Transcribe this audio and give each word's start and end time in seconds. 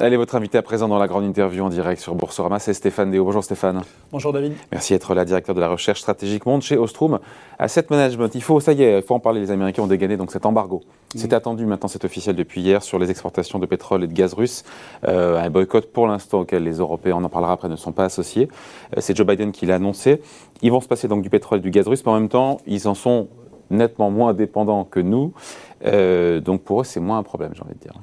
Allez, 0.00 0.16
votre 0.16 0.36
invité 0.36 0.56
à 0.58 0.62
présent 0.62 0.86
dans 0.86 1.00
la 1.00 1.08
grande 1.08 1.24
interview 1.24 1.64
en 1.64 1.70
direct 1.70 2.00
sur 2.00 2.14
Boursorama, 2.14 2.60
c'est 2.60 2.72
Stéphane 2.72 3.10
Déo. 3.10 3.24
Bonjour 3.24 3.42
Stéphane. 3.42 3.82
Bonjour 4.12 4.32
David. 4.32 4.52
Merci 4.70 4.92
d'être 4.92 5.12
là, 5.12 5.24
directeur 5.24 5.56
de 5.56 5.60
la 5.60 5.68
recherche 5.68 6.00
stratégique 6.00 6.46
monde 6.46 6.62
chez 6.62 6.76
Ostrom 6.76 7.18
Asset 7.58 7.86
Management. 7.90 8.32
Il 8.36 8.42
faut, 8.42 8.60
ça 8.60 8.74
y 8.74 8.84
est, 8.84 8.98
il 8.98 9.02
faut 9.02 9.16
en 9.16 9.18
parler, 9.18 9.40
les 9.40 9.50
Américains 9.50 9.82
ont 9.82 9.88
dégainé 9.88 10.16
donc 10.16 10.30
cet 10.30 10.46
embargo. 10.46 10.82
C'est 11.08 11.22
C'était 11.22 11.34
attendu, 11.34 11.66
maintenant 11.66 11.88
c'est 11.88 12.04
officiel 12.04 12.36
depuis 12.36 12.60
hier 12.60 12.84
sur 12.84 13.00
les 13.00 13.10
exportations 13.10 13.58
de 13.58 13.66
pétrole 13.66 14.04
et 14.04 14.06
de 14.06 14.12
gaz 14.12 14.34
russe. 14.34 14.62
Euh, 15.08 15.36
un 15.36 15.50
boycott 15.50 15.92
pour 15.92 16.06
l'instant 16.06 16.42
auquel 16.42 16.62
les 16.62 16.76
Européens, 16.76 17.16
on 17.16 17.24
en 17.24 17.28
parlera 17.28 17.54
après, 17.54 17.68
ne 17.68 17.74
sont 17.74 17.90
pas 17.90 18.04
associés. 18.04 18.48
Euh, 18.96 19.00
c'est 19.00 19.16
Joe 19.16 19.26
Biden 19.26 19.50
qui 19.50 19.66
l'a 19.66 19.74
annoncé. 19.74 20.22
Ils 20.62 20.70
vont 20.70 20.80
se 20.80 20.86
passer 20.86 21.08
donc 21.08 21.22
du 21.22 21.28
pétrole 21.28 21.58
et 21.58 21.62
du 21.62 21.72
gaz 21.72 21.88
russe, 21.88 22.04
mais 22.06 22.12
en 22.12 22.20
même 22.20 22.28
temps, 22.28 22.58
ils 22.68 22.86
en 22.86 22.94
sont 22.94 23.26
nettement 23.70 24.12
moins 24.12 24.32
dépendants 24.32 24.84
que 24.84 25.00
nous. 25.00 25.32
Euh, 25.84 26.38
donc 26.38 26.62
pour 26.62 26.82
eux, 26.82 26.84
c'est 26.84 27.00
moins 27.00 27.18
un 27.18 27.24
problème, 27.24 27.50
j'ai 27.56 27.62
envie 27.62 27.74
de 27.74 27.80
dire. 27.80 27.94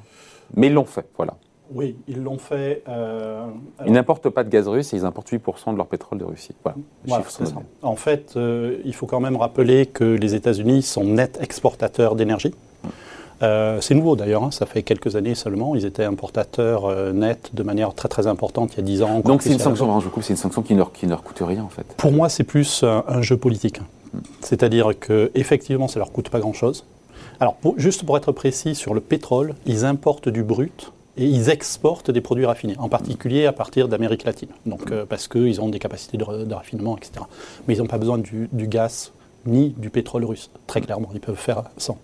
Mais 0.56 0.68
ils 0.68 0.74
l'ont 0.74 0.84
fait, 0.84 1.08
voilà. 1.16 1.36
Oui, 1.74 1.96
ils 2.08 2.22
l'ont 2.22 2.38
fait. 2.38 2.84
Euh, 2.88 3.46
ils 3.86 3.92
n'importent 3.92 4.30
pas 4.30 4.44
de 4.44 4.50
gaz 4.50 4.68
russe 4.68 4.94
et 4.94 4.98
ils 4.98 5.06
importent 5.06 5.32
8% 5.32 5.72
de 5.72 5.78
leur 5.78 5.88
pétrole 5.88 6.20
de 6.20 6.26
Russie. 6.26 6.54
Voilà, 7.06 7.24
En 7.82 7.96
fait, 7.96 8.34
euh, 8.36 8.78
il 8.86 8.94
faut 8.94 9.08
quand 9.08 9.20
même 9.20 9.36
rappeler 9.36 9.86
que 9.86 10.04
les 10.04 10.36
États-Unis 10.36 10.84
sont 10.84 11.04
nets 11.04 11.40
exportateurs 11.42 12.16
d'énergie. 12.16 12.54
Euh, 13.44 13.82
c'est 13.82 13.96
nouveau 13.96 14.16
d'ailleurs, 14.16 14.44
hein, 14.44 14.52
ça 14.52 14.66
fait 14.66 14.84
quelques 14.84 15.16
années 15.16 15.36
seulement. 15.36 15.76
Ils 15.76 15.86
étaient 15.86 16.06
importateurs 16.06 17.14
nets 17.14 17.54
de 17.54 17.64
manière 17.64 17.94
très 17.94 18.08
très 18.08 18.28
importante 18.28 18.74
il 18.74 18.78
y 18.78 18.80
a 18.80 18.84
10 18.84 19.04
ans. 19.04 19.20
Donc 19.20 19.42
c'est 19.42 19.52
une 19.52 19.60
sanction, 19.60 20.00
je 20.00 20.08
c'est 20.22 20.34
une 20.34 20.38
sanction 20.38 20.62
qui 20.62 20.74
ne, 20.74 20.80
leur, 20.80 20.94
qui 20.94 21.06
ne 21.06 21.12
leur 21.12 21.24
coûte 21.24 21.42
rien 21.42 21.64
en 21.64 21.70
fait. 21.70 21.86
Pour 21.98 22.12
moi, 22.12 22.30
c'est 22.30 22.46
plus 22.46 22.84
un, 22.84 23.22
jeu 23.22 23.38
politique. 23.38 23.82
Hmm. 24.14 24.20
C'est-à-dire 24.42 24.92
qu'effectivement, 24.98 25.88
ça 25.88 26.00
ne 26.00 26.06
leur 26.06 26.14
coûte 26.14 26.30
pas 26.30 26.40
grand-chose. 26.40 26.86
Alors, 27.42 27.58
juste 27.76 28.06
pour 28.06 28.16
être 28.16 28.32
précis, 28.32 28.76
sur 28.76 28.94
le 28.94 29.02
pétrole, 29.02 29.56
ils 29.66 29.84
importent 29.84 30.30
du 30.30 30.44
brut 30.44 30.94
et 31.18 31.26
ils 31.26 31.50
exportent 31.50 32.12
des 32.12 32.22
produits 32.22 32.46
raffinés, 32.46 32.76
en 32.78 32.90
particulier 32.90 33.46
à 33.46 33.54
partir 33.54 33.88
d'Amérique 33.88 34.24
latine, 34.24 34.50
donc, 34.66 34.92
euh, 34.92 35.06
parce 35.06 35.28
qu'ils 35.28 35.62
ont 35.62 35.70
des 35.70 35.80
capacités 35.80 36.18
de, 36.18 36.54
raffinement, 36.54 36.98
etc. 36.98 37.26
Mais 37.68 37.76
ils 37.76 37.80
n'ont 37.80 37.88
pas 37.88 37.98
besoin 37.98 38.18
du, 38.18 38.50
gaz 38.52 39.12
ni 39.46 39.70
du 39.78 39.90
pétrole 39.90 40.26
russe, 40.26 40.50
très 40.68 40.82
clairement, 40.82 41.10
ils 41.14 41.20
peuvent 41.20 41.36
faire 41.36 41.64
sans. 41.78 41.98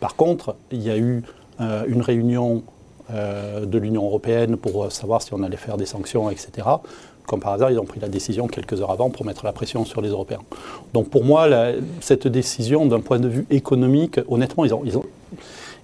Par 0.00 0.16
contre, 0.16 0.56
il 0.70 0.82
y 0.82 0.90
a 0.90 0.98
eu 0.98 1.22
euh, 1.60 1.84
une 1.86 2.02
réunion 2.02 2.64
euh, 3.12 3.64
de 3.64 3.78
l'Union 3.78 4.04
européenne 4.04 4.56
pour 4.56 4.90
savoir 4.90 5.22
si 5.22 5.32
on 5.32 5.42
allait 5.42 5.56
faire 5.56 5.76
des 5.76 5.86
sanctions, 5.86 6.28
etc. 6.28 6.68
Comme 7.26 7.40
par 7.40 7.52
hasard, 7.52 7.70
ils 7.70 7.78
ont 7.78 7.84
pris 7.84 8.00
la 8.00 8.08
décision 8.08 8.46
quelques 8.46 8.80
heures 8.80 8.90
avant 8.90 9.10
pour 9.10 9.24
mettre 9.24 9.44
la 9.44 9.52
pression 9.52 9.84
sur 9.84 10.00
les 10.00 10.08
Européens. 10.08 10.40
Donc 10.92 11.08
pour 11.08 11.24
moi, 11.24 11.48
cette 12.00 12.26
décision, 12.26 12.86
d'un 12.86 13.00
point 13.00 13.18
de 13.18 13.28
vue 13.28 13.46
économique, 13.50 14.20
honnêtement, 14.28 14.64
ils 14.64 14.74
ont, 14.74 14.82
ils 14.84 14.98
ont 14.98 15.04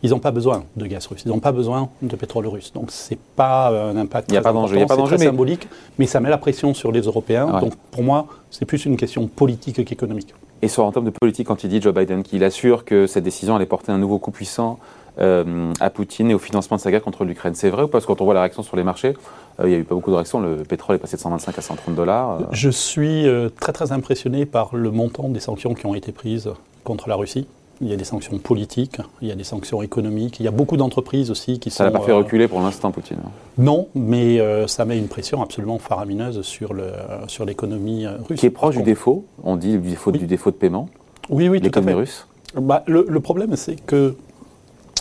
ils 0.03 0.11
n'ont 0.11 0.19
pas 0.19 0.31
besoin 0.31 0.65
de 0.77 0.87
gaz 0.87 1.07
russe, 1.07 1.23
ils 1.25 1.29
n'ont 1.29 1.41
pas 1.41 1.53
besoin 1.53 1.89
de 2.03 2.15
pétrole 2.17 2.47
russe. 2.47 2.73
Donc 2.73 2.91
ce 2.91 3.15
n'est 3.15 3.21
pas 3.37 3.69
un 3.69 3.97
impact 3.97 4.29
très, 4.29 4.37
important, 4.39 4.69
il 4.69 4.79
y 4.79 4.83
a 4.83 4.87
pas 4.87 4.97
très 4.97 5.19
mais... 5.19 5.25
symbolique, 5.25 5.69
mais 5.99 6.07
ça 6.07 6.21
met 6.21 6.31
la 6.31 6.39
pression 6.39 6.75
sur 6.75 6.93
les 6.93 7.01
Européens. 7.01 7.61
Donc 7.61 7.75
pour 7.91 8.03
moi, 8.03 8.27
c'est 8.51 8.65
plus 8.65 8.85
une 8.85 8.97
question 8.97 9.27
politique 9.27 9.85
qu'économique. 9.85 10.35
Et 10.63 10.69
sur 10.69 10.85
en 10.85 10.93
termes 10.93 11.07
de 11.07 11.11
politique, 11.11 11.47
quand 11.47 11.65
il 11.65 11.71
dit 11.71 11.81
Joe 11.81 11.95
Biden 11.95 12.23
qu'il 12.23 12.43
assure 12.45 12.85
que 12.85 13.07
cette 13.07 13.25
décision 13.25 13.57
allait 13.57 13.67
porter 13.67 13.93
un 13.93 13.99
nouveau 13.99 14.19
coup 14.19 14.31
puissant 14.31 14.79
euh, 15.21 15.73
à 15.81 15.91
Poutine 15.91 16.31
et 16.31 16.35
au 16.35 16.39
financement 16.39 16.77
de 16.77 16.81
sa 16.81 16.91
guerre 16.91 17.03
contre 17.03 17.25
l'Ukraine, 17.25 17.55
c'est 17.55 17.71
vrai 17.71 17.85
ou 17.85 17.89
parce 17.89 18.05
que 18.05 18.09
quand 18.09 18.21
on 18.21 18.25
voit 18.25 18.35
la 18.35 18.41
réaction 18.41 18.63
sur 18.63 18.77
les 18.77 18.85
marchés, 18.85 19.15
euh, 19.61 19.65
il 19.65 19.69
n'y 19.71 19.75
a 19.75 19.79
eu 19.79 19.85
pas 19.85 19.95
beaucoup 19.95 20.11
de 20.11 20.17
réactions, 20.17 20.41
le 20.41 20.57
pétrole 20.57 20.97
est 20.97 20.99
passé 20.99 21.17
de 21.17 21.23
125 21.23 21.59
à 21.59 21.63
130 21.63 21.95
dollars. 21.95 22.31
Euh. 22.31 22.45
Je 22.53 22.71
suis 22.71 23.27
très 23.61 23.73
très 23.73 23.93
impressionné 23.93 24.47
par 24.47 24.75
le 24.75 24.91
montant 24.91 25.29
des 25.29 25.41
sanctions 25.41 25.75
qui 25.75 25.87
ont 25.87 25.95
été 25.95 26.13
prises 26.13 26.51
contre 26.85 27.09
la 27.09 27.17
Russie 27.17 27.47
il 27.81 27.89
y 27.89 27.93
a 27.93 27.97
des 27.97 28.05
sanctions 28.05 28.39
politiques, 28.39 28.99
il 29.23 29.29
y 29.29 29.33
a 29.33 29.35
des 29.35 29.45
sanctions 29.45 29.83
économiques, 29.83 30.41
il 30.41 30.45
y 30.45 30.49
a 30.49 30.51
beaucoup 30.53 30.77
d'entreprises 30.77 31.31
aussi 31.31 31.59
qui 31.59 31.71
ça 31.71 31.77
sont... 31.77 31.85
Ça 31.85 31.91
n'a 31.91 31.99
pas 31.99 32.05
fait 32.05 32.13
reculer 32.13 32.49
pour 32.49 32.61
l'instant 32.61 32.91
Poutine 32.91 33.19
Non, 33.57 33.89
mais 33.95 34.41
euh, 34.41 34.67
ça 34.67 34.85
met 34.85 34.99
une 34.99 35.09
pression 35.09 35.43
absolument 35.43 35.79
faramineuse 35.79 36.43
sur, 36.43 36.75
le, 36.75 36.91
sur 37.29 37.45
l'économie 37.45 38.07
russe. 38.29 38.41
Qui 38.41 38.47
est 38.47 38.51
proche 38.51 38.77
du 38.77 38.83
défaut, 38.83 39.25
on 39.45 39.57
dit 39.57 39.79
du 39.79 39.91
défaut, 39.91 40.13
du 40.13 40.27
défaut 40.27 40.51
de 40.51 40.57
paiement 40.57 40.89
Oui, 41.31 41.49
oui, 41.49 41.61
tout 41.61 41.79
à 41.79 41.83
fait. 41.83 41.95
russe 41.95 42.27
bah, 42.57 42.83
le, 42.87 43.05
le, 43.09 43.21
problème, 43.21 43.55
c'est 43.57 43.77
que 43.77 44.17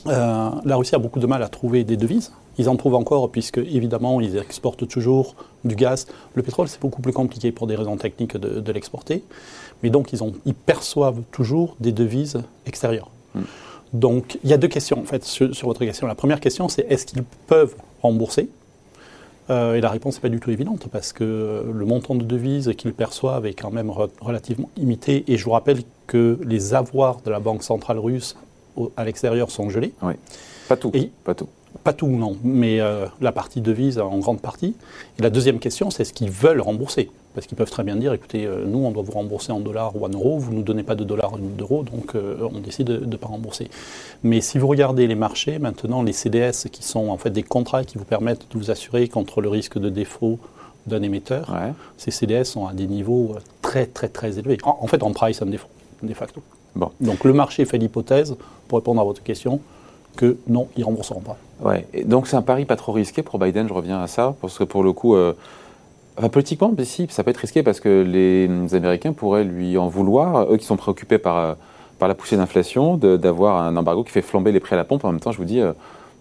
la 0.07 0.75
Russie 0.75 0.95
a 0.95 0.99
beaucoup 0.99 1.19
de 1.19 1.27
mal 1.27 1.43
à 1.43 1.49
trouver 1.49 1.83
des 1.83 1.97
devises. 1.97 2.31
Ils 2.57 2.69
en 2.69 2.75
trouvent 2.75 2.95
encore, 2.95 3.29
puisque 3.29 3.59
évidemment, 3.59 4.19
ils 4.19 4.37
exportent 4.37 4.87
toujours 4.87 5.35
du 5.63 5.75
gaz. 5.75 6.07
Le 6.33 6.41
pétrole, 6.41 6.67
c'est 6.67 6.81
beaucoup 6.81 7.01
plus 7.01 7.13
compliqué 7.13 7.51
pour 7.51 7.67
des 7.67 7.75
raisons 7.75 7.97
techniques 7.97 8.35
de, 8.35 8.59
de 8.59 8.71
l'exporter. 8.71 9.23
Mais 9.83 9.89
donc, 9.89 10.11
ils, 10.11 10.23
ont, 10.23 10.33
ils, 10.45 10.55
perçoivent 10.55 11.21
toujours 11.31 11.75
des 11.79 11.91
devises 11.91 12.41
extérieures. 12.65 13.11
Hmm. 13.35 13.41
Donc, 13.93 14.39
il 14.43 14.49
y 14.49 14.53
a 14.53 14.57
deux 14.57 14.67
questions, 14.67 14.99
en 14.99 15.05
fait, 15.05 15.23
sur, 15.23 15.49
votre 15.63 15.79
question. 15.79 16.07
La 16.07 16.15
première 16.15 16.39
question, 16.39 16.67
c'est 16.67 16.85
est-ce 16.89 17.05
qu'ils 17.05 17.23
peuvent 17.45 17.75
rembourser? 18.01 18.49
Euh, 19.49 19.75
Et 19.75 19.81
la 19.81 19.89
réponse 19.89 20.15
n'est 20.15 20.21
pas 20.21 20.29
du 20.29 20.39
tout 20.39 20.49
évidente, 20.49 20.87
parce 20.91 21.13
que 21.13 21.63
le 21.71 21.85
montant 21.85 22.15
de 22.15 22.23
devises 22.23 22.73
qu'ils 22.75 22.93
perçoivent 22.93 23.45
est 23.45 23.53
quand 23.53 23.71
même 23.71 23.91
relativement 24.19 24.69
limité. 24.77 25.23
Et 25.27 25.37
je 25.37 25.45
vous 25.45 25.51
rappelle 25.51 25.81
que 26.07 26.39
les 26.43 26.73
avoirs 26.73 27.21
de 27.23 27.29
la 27.29 27.39
Banque 27.39 27.63
centrale 27.63 27.99
russe 27.99 28.35
à 28.95 29.05
l'extérieur 29.05 29.51
sont 29.51 29.69
gelés. 29.69 29.93
Oui. 30.01 30.13
Pas 30.67 30.75
tout. 30.75 30.91
pas 31.23 31.33
tout. 31.33 31.47
Pas 31.83 31.93
tout, 31.93 32.07
non, 32.07 32.37
mais 32.43 32.79
euh, 32.79 33.05
la 33.21 33.31
partie 33.31 33.61
devise 33.61 33.99
en 33.99 34.17
grande 34.19 34.41
partie. 34.41 34.75
Et 35.19 35.21
la 35.21 35.29
deuxième 35.29 35.59
question, 35.59 35.89
c'est 35.89 36.03
ce 36.03 36.13
qu'ils 36.13 36.31
veulent 36.31 36.61
rembourser. 36.61 37.09
Parce 37.35 37.45
qu'ils 37.45 37.57
peuvent 37.57 37.69
très 37.69 37.83
bien 37.83 37.95
dire, 37.95 38.13
écoutez, 38.13 38.45
euh, 38.45 38.65
nous, 38.65 38.79
on 38.79 38.89
doit 38.89 39.03
vous 39.03 39.11
rembourser 39.11 39.51
en 39.51 39.59
dollars 39.59 39.95
ou 39.95 40.03
en 40.05 40.09
euros, 40.09 40.39
vous 40.39 40.51
ne 40.51 40.57
nous 40.57 40.63
donnez 40.63 40.81
pas 40.81 40.95
de 40.95 41.03
dollars 41.03 41.33
ou 41.33 41.37
d'euros, 41.37 41.83
donc 41.83 42.15
euh, 42.15 42.49
on 42.51 42.59
décide 42.59 42.87
de 42.87 43.05
ne 43.05 43.15
pas 43.15 43.27
rembourser. 43.27 43.69
Mais 44.23 44.41
si 44.41 44.57
vous 44.57 44.67
regardez 44.67 45.05
les 45.05 45.13
marchés, 45.13 45.59
maintenant, 45.59 46.01
les 46.01 46.13
CDS, 46.13 46.67
qui 46.71 46.83
sont 46.83 47.09
en 47.09 47.17
fait 47.17 47.29
des 47.29 47.43
contrats 47.43 47.83
qui 47.83 47.99
vous 47.99 48.05
permettent 48.05 48.47
de 48.51 48.57
vous 48.57 48.71
assurer 48.71 49.07
contre 49.07 49.41
le 49.41 49.49
risque 49.49 49.77
de 49.77 49.89
défaut 49.89 50.39
d'un 50.87 51.03
émetteur, 51.03 51.53
ces 51.97 52.11
CDS 52.11 52.45
sont 52.45 52.65
à 52.65 52.73
des 52.73 52.87
niveaux 52.87 53.35
très, 53.61 53.85
très, 53.85 54.07
très 54.07 54.39
élevés. 54.39 54.57
En, 54.63 54.87
fait, 54.87 55.03
en 55.03 55.11
price 55.11 55.41
un 55.41 55.45
défaut, 55.47 55.67
de 56.01 56.13
facto. 56.13 56.41
Bon. 56.77 56.91
Donc 57.01 57.23
le 57.23 57.33
marché 57.33 57.65
fait 57.65 57.77
l'hypothèse, 57.77 58.35
pour 58.67 58.77
répondre 58.77 59.01
à 59.01 59.03
votre 59.03 59.23
question, 59.23 59.59
que 60.15 60.37
non, 60.47 60.67
ils 60.75 60.81
ne 60.81 60.85
rembourseront 60.85 61.21
pas. 61.21 61.37
Ouais. 61.59 61.87
donc 62.05 62.27
c'est 62.27 62.35
un 62.35 62.43
pari 62.43 62.65
pas 62.65 62.75
trop 62.75 62.91
risqué 62.91 63.23
pour 63.23 63.39
Biden, 63.39 63.67
je 63.67 63.73
reviens 63.73 63.99
à 63.99 64.07
ça, 64.07 64.35
parce 64.41 64.59
que 64.59 64.63
pour 64.63 64.83
le 64.83 64.93
coup, 64.93 65.15
euh, 65.15 65.33
enfin, 66.17 66.29
politiquement, 66.29 66.71
si, 66.83 67.07
ça 67.09 67.23
peut 67.23 67.31
être 67.31 67.37
risqué 67.37 67.63
parce 67.63 67.79
que 67.79 68.03
les 68.03 68.75
Américains 68.75 69.13
pourraient 69.13 69.43
lui 69.43 69.77
en 69.77 69.87
vouloir, 69.87 70.51
eux 70.51 70.57
qui 70.57 70.65
sont 70.65 70.77
préoccupés 70.77 71.17
par, 71.17 71.37
euh, 71.37 71.53
par 71.97 72.07
la 72.07 72.13
poussée 72.13 72.37
d'inflation, 72.37 72.97
d'avoir 72.97 73.63
un 73.63 73.75
embargo 73.75 74.03
qui 74.03 74.11
fait 74.11 74.21
flamber 74.21 74.51
les 74.51 74.59
prix 74.59 74.75
à 74.75 74.77
la 74.77 74.83
pompe. 74.83 75.03
En 75.03 75.11
même 75.11 75.19
temps, 75.19 75.31
je 75.31 75.37
vous 75.37 75.45
dis, 75.45 75.61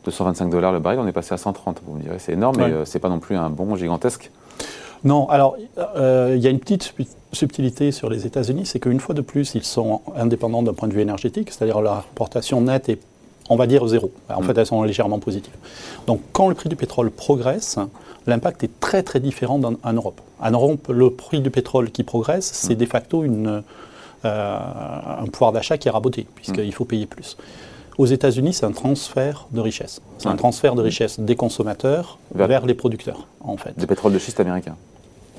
225 0.04 0.46
euh, 0.46 0.50
dollars 0.50 0.72
le 0.72 0.78
baril, 0.78 1.00
on 1.00 1.06
est 1.06 1.12
passé 1.12 1.34
à 1.34 1.36
130. 1.36 1.82
Vous 1.86 1.96
me 1.96 2.02
direz, 2.02 2.18
c'est 2.18 2.32
énorme, 2.32 2.56
mais 2.56 2.72
c'est 2.86 2.98
pas 2.98 3.10
non 3.10 3.18
plus 3.18 3.36
un 3.36 3.50
bon 3.50 3.76
gigantesque. 3.76 4.30
Non, 5.04 5.28
alors 5.28 5.56
il 5.58 6.38
y 6.38 6.46
a 6.46 6.50
une 6.50 6.60
petite 6.60 6.94
subtilité 7.32 7.92
sur 7.92 8.10
les 8.10 8.26
États-Unis, 8.26 8.66
c'est 8.66 8.80
qu'une 8.80 9.00
fois 9.00 9.14
de 9.14 9.20
plus, 9.20 9.54
ils 9.54 9.64
sont 9.64 10.00
indépendants 10.16 10.62
d'un 10.62 10.72
point 10.72 10.88
de 10.88 10.94
vue 10.94 11.02
énergétique, 11.02 11.50
c'est-à-dire 11.50 11.80
leur 11.80 11.94
importation 11.98 12.60
nette 12.60 12.88
est 12.88 13.00
on 13.48 13.56
va 13.56 13.66
dire 13.66 13.86
zéro. 13.86 14.10
En 14.28 14.42
fait, 14.42 14.54
mm. 14.54 14.58
elles 14.58 14.66
sont 14.66 14.82
légèrement 14.82 15.18
positives. 15.18 15.54
Donc, 16.06 16.20
quand 16.32 16.48
le 16.48 16.54
prix 16.54 16.68
du 16.68 16.76
pétrole 16.76 17.10
progresse, 17.10 17.78
l'impact 18.26 18.64
est 18.64 18.80
très 18.80 19.02
très 19.02 19.20
différent 19.20 19.60
en, 19.82 19.92
Europe. 19.92 20.20
En 20.40 20.50
Europe, 20.50 20.88
le 20.88 21.10
prix 21.10 21.40
du 21.40 21.50
pétrole 21.50 21.90
qui 21.90 22.02
progresse, 22.02 22.50
c'est 22.52 22.74
mm. 22.74 22.78
de 22.78 22.86
facto 22.86 23.24
une, 23.24 23.62
euh, 24.24 24.58
un 25.20 25.26
pouvoir 25.26 25.52
d'achat 25.52 25.78
qui 25.78 25.88
est 25.88 25.90
raboté, 25.90 26.26
puisqu'il 26.34 26.68
mm. 26.68 26.72
faut 26.72 26.84
payer 26.84 27.06
plus. 27.06 27.36
Aux 27.98 28.06
États-Unis, 28.06 28.52
c'est 28.52 28.66
un 28.66 28.72
transfert 28.72 29.46
de 29.52 29.60
richesse. 29.60 30.02
C'est 30.18 30.28
un 30.28 30.36
transfert 30.36 30.74
de 30.74 30.82
richesse 30.82 31.18
des 31.18 31.34
consommateurs 31.34 32.18
vers, 32.34 32.66
les 32.66 32.74
producteurs, 32.74 33.26
en 33.40 33.56
fait. 33.56 33.78
Des 33.78 33.86
pétroles 33.86 34.12
de 34.12 34.18
schiste 34.18 34.38
américains. 34.40 34.76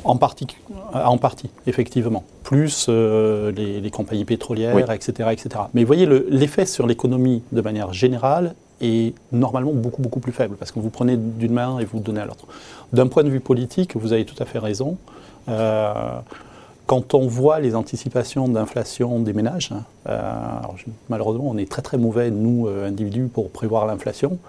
En 0.03 0.16
partie, 0.16 0.47
euh, 0.95 1.03
en 1.03 1.18
partie, 1.18 1.50
effectivement. 1.68 2.23
Plus 2.44 2.88
euh, 2.90 3.51
les, 3.51 3.91
compagnies 3.91 4.25
pétrolières, 4.25 4.91
etc., 4.91 5.30
etc. 5.31 5.50
Mais 5.74 5.81
vous 5.83 5.88
voyez, 5.88 6.07
l'effet 6.30 6.65
sur 6.65 6.88
l'économie 6.88 7.44
de 7.51 7.62
manière 7.62 7.94
générale 7.94 8.56
est 8.81 9.13
normalement 9.31 9.74
beaucoup, 9.74 10.01
beaucoup 10.01 10.19
plus 10.19 10.31
faible, 10.31 10.56
parce 10.56 10.71
que 10.71 10.80
vous 10.80 10.89
prenez 10.89 11.18
d'une 11.18 11.54
main 11.54 11.80
et 11.80 11.86
vous 11.86 12.00
donnez 12.00 12.21
à 12.21 12.25
l'autre. 12.25 12.45
D'un 12.94 13.07
point 13.07 13.24
de 13.24 13.30
vue 13.30 13.39
politique, 13.39 13.95
vous 13.95 14.13
avez 14.13 14.25
tout 14.25 14.42
à 14.42 14.45
fait 14.45 14.59
raison. 14.59 14.98
Euh, 15.50 15.94
quand 16.88 17.13
on 17.13 17.28
voit 17.28 17.60
les 17.60 17.75
anticipations 17.75 18.48
d'inflation 18.48 19.19
des 19.19 19.34
ménages, 19.34 19.72
malheureusement, 21.10 21.50
on 21.50 21.57
est 21.57 21.69
très 21.69 21.81
très 21.81 21.98
mauvais, 21.98 22.31
nous, 22.31 22.68
individus, 22.68 23.28
pour 23.28 23.51
prévoir 23.51 23.86
l'inflation, 23.86 24.39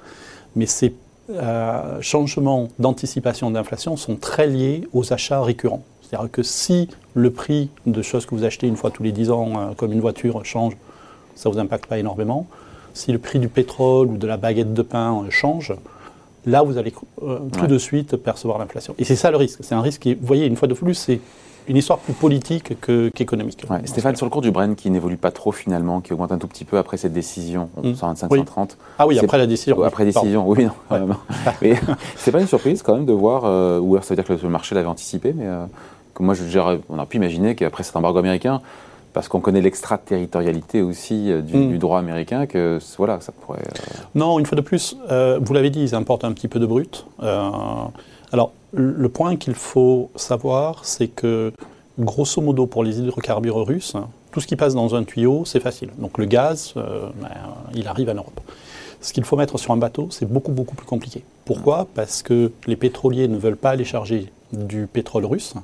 mais 0.56 0.66
c'est 0.66 0.94
euh, 1.30 2.00
changements 2.00 2.68
d'anticipation 2.78 3.50
d'inflation 3.50 3.98
sont 3.98 4.16
très 4.16 4.46
liés 4.46 4.88
aux 4.94 5.12
achats 5.12 5.42
récurrents. 5.42 5.82
C'est-à-dire 6.00 6.30
que 6.30 6.42
si 6.42 6.88
le 7.12 7.30
prix 7.30 7.68
de 7.84 8.00
choses 8.00 8.24
que 8.24 8.34
vous 8.34 8.44
achetez 8.44 8.66
une 8.66 8.76
fois 8.76 8.90
tous 8.90 9.02
les 9.02 9.12
10 9.12 9.30
ans, 9.30 9.52
euh, 9.56 9.74
comme 9.76 9.92
une 9.92 10.00
voiture, 10.00 10.42
change, 10.46 10.74
ça 11.34 11.48
ne 11.50 11.54
vous 11.54 11.60
impacte 11.60 11.84
pas 11.84 11.98
énormément. 11.98 12.46
Si 12.94 13.12
le 13.12 13.18
prix 13.18 13.38
du 13.38 13.48
pétrole 13.48 14.08
ou 14.08 14.16
de 14.16 14.26
la 14.26 14.38
baguette 14.38 14.72
de 14.72 14.80
pain 14.80 15.22
euh, 15.22 15.30
change, 15.30 15.74
là, 16.46 16.62
vous 16.62 16.78
allez 16.78 16.94
tout 17.20 17.66
de 17.66 17.78
suite 17.78 18.16
percevoir 18.16 18.58
l'inflation. 18.58 18.94
Et 18.98 19.04
c'est 19.04 19.16
ça 19.16 19.30
le 19.30 19.36
risque. 19.36 19.58
C'est 19.62 19.74
un 19.74 19.82
risque 19.82 20.00
qui, 20.00 20.14
vous 20.14 20.26
voyez, 20.26 20.46
une 20.46 20.56
fois 20.56 20.66
de 20.66 20.72
plus, 20.72 20.94
c'est 20.94 21.20
une 21.68 21.76
histoire 21.76 21.98
plus 21.98 22.14
politique 22.14 22.80
qu'économique. 22.80 23.66
Stéphane, 23.84 24.16
sur 24.16 24.26
le 24.26 24.30
cours 24.30 24.40
du 24.40 24.50
Brent 24.50 24.74
qui 24.74 24.90
n'évolue 24.90 25.16
pas 25.16 25.30
trop 25.30 25.52
finalement, 25.52 26.00
qui 26.00 26.12
augmente 26.12 26.32
un 26.32 26.38
tout 26.38 26.48
petit 26.48 26.64
peu 26.64 26.78
après 26.78 26.96
cette 26.96 27.12
décision, 27.12 27.68
125, 27.82 28.34
130. 28.34 28.78
Ah 28.98 29.06
oui, 29.06 29.18
après 29.18 29.38
la 29.38 29.46
décision. 29.46 29.82
Après 29.82 30.04
décision, 30.04 30.48
oui, 30.48 30.64
non. 30.64 30.72
mais 31.62 31.74
c'est 32.16 32.32
pas 32.32 32.40
une 32.40 32.46
surprise 32.46 32.82
quand 32.82 32.94
même 32.94 33.06
de 33.06 33.12
voir, 33.12 33.44
euh, 33.44 33.78
ou 33.78 33.94
alors 33.94 34.04
ça 34.04 34.14
veut 34.14 34.22
dire 34.22 34.24
que 34.24 34.42
le 34.42 34.50
marché 34.50 34.74
l'avait 34.74 34.88
anticipé, 34.88 35.32
mais 35.36 35.46
euh, 35.46 35.64
que 36.14 36.22
moi, 36.22 36.34
je, 36.34 36.58
on 36.88 36.98
a 36.98 37.06
pu 37.06 37.18
imaginer 37.18 37.54
qu'après 37.54 37.82
cet 37.82 37.96
embargo 37.96 38.18
américain, 38.18 38.60
parce 39.12 39.28
qu'on 39.28 39.40
connaît 39.40 39.60
l'extraterritorialité 39.60 40.80
aussi 40.80 41.30
euh, 41.30 41.40
hmm. 41.40 41.68
du, 41.68 41.78
droit 41.78 41.98
américain, 41.98 42.46
que 42.46 42.78
voilà, 42.96 43.20
ça 43.20 43.32
pourrait. 43.32 43.60
Non, 44.14 44.38
une 44.38 44.46
fois 44.46 44.56
de 44.56 44.62
plus, 44.62 44.96
vous 45.40 45.52
l'avez 45.52 45.70
dit, 45.70 45.82
ils 45.82 45.94
importent 45.94 46.24
un 46.24 46.32
petit 46.32 46.48
peu 46.48 46.58
de 46.58 46.66
brut. 46.66 47.06
Alors, 48.32 48.52
le 48.72 49.08
point 49.08 49.36
qu'il 49.36 49.54
faut 49.54 50.10
savoir, 50.16 50.84
c'est 50.84 51.08
que, 51.08 51.52
grosso 51.98 52.40
modo, 52.42 52.66
pour 52.66 52.84
les 52.84 53.00
hydrocarbures 53.00 53.66
russes, 53.66 53.94
tout 54.30 54.40
ce 54.40 54.46
qui 54.46 54.56
passe 54.56 54.74
dans 54.74 54.94
un 54.94 55.04
tuyau, 55.04 55.44
c'est 55.44 55.60
facile. 55.60 55.90
Donc 55.98 56.18
le 56.18 56.26
gaz, 56.26 56.74
euh, 56.76 57.08
ben, 57.20 57.28
il 57.74 57.88
arrive 57.88 58.10
en 58.10 58.14
Europe. 58.14 58.40
Ce 59.00 59.12
qu'il 59.12 59.24
faut 59.24 59.36
mettre 59.36 59.58
sur 59.58 59.72
un 59.72 59.76
bateau, 59.76 60.08
c'est 60.10 60.30
beaucoup, 60.30 60.52
beaucoup 60.52 60.74
plus 60.74 60.86
compliqué. 60.86 61.22
Pourquoi? 61.44 61.86
Parce 61.94 62.22
que 62.22 62.52
les 62.66 62.76
pétroliers 62.76 63.28
ne 63.28 63.38
veulent 63.38 63.56
pas 63.56 63.70
aller 63.70 63.84
charger 63.84 64.30
du 64.52 64.86
pétrole 64.86 65.24
russe, 65.24 65.54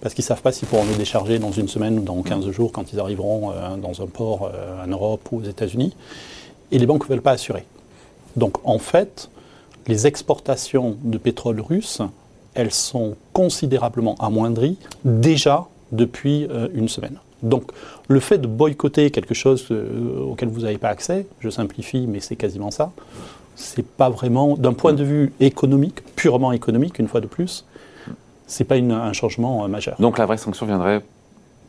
parce 0.00 0.14
qu'ils 0.14 0.22
ne 0.22 0.28
savent 0.28 0.42
pas 0.42 0.52
s'ils 0.52 0.68
pourront 0.68 0.84
le 0.84 0.94
décharger 0.94 1.38
dans 1.38 1.52
une 1.52 1.68
semaine 1.68 1.98
ou 1.98 2.02
dans 2.02 2.22
15 2.22 2.50
jours 2.50 2.72
quand 2.72 2.92
ils 2.92 3.00
arriveront 3.00 3.50
euh, 3.50 3.76
dans 3.76 4.02
un 4.02 4.06
port 4.06 4.50
euh, 4.54 4.84
en 4.84 4.86
Europe 4.86 5.28
ou 5.32 5.40
aux 5.40 5.44
États-Unis. 5.44 5.94
Et 6.72 6.78
les 6.78 6.86
banques 6.86 7.04
ne 7.04 7.14
veulent 7.14 7.22
pas 7.22 7.32
assurer. 7.32 7.64
Donc 8.36 8.56
en 8.64 8.78
fait, 8.78 9.28
les 9.90 10.06
exportations 10.06 10.96
de 11.02 11.18
pétrole 11.18 11.60
russe 11.60 12.00
elles 12.54 12.72
sont 12.72 13.16
considérablement 13.32 14.16
amoindries 14.18 14.76
déjà 15.04 15.66
depuis 15.92 16.46
euh, 16.50 16.68
une 16.74 16.88
semaine. 16.88 17.16
Donc 17.42 17.72
le 18.08 18.20
fait 18.20 18.38
de 18.38 18.46
boycotter 18.46 19.10
quelque 19.10 19.34
chose 19.34 19.66
euh, 19.70 20.20
auquel 20.20 20.48
vous 20.48 20.60
n'avez 20.60 20.78
pas 20.78 20.88
accès, 20.88 21.26
je 21.40 21.48
simplifie, 21.48 22.06
mais 22.06 22.20
c'est 22.20 22.36
quasiment 22.36 22.70
ça, 22.70 22.92
c'est 23.56 23.86
pas 23.86 24.10
vraiment, 24.10 24.56
d'un 24.56 24.72
point 24.72 24.92
de 24.92 25.04
vue 25.04 25.32
économique, 25.40 26.02
purement 26.16 26.52
économique, 26.52 26.98
une 26.98 27.08
fois 27.08 27.20
de 27.20 27.26
plus, 27.26 27.64
c'est 28.46 28.64
pas 28.64 28.76
un 28.76 29.12
changement 29.12 29.64
euh, 29.64 29.68
majeur. 29.68 29.96
Donc 30.00 30.18
la 30.18 30.26
vraie 30.26 30.38
sanction 30.38 30.66
viendrait 30.66 31.02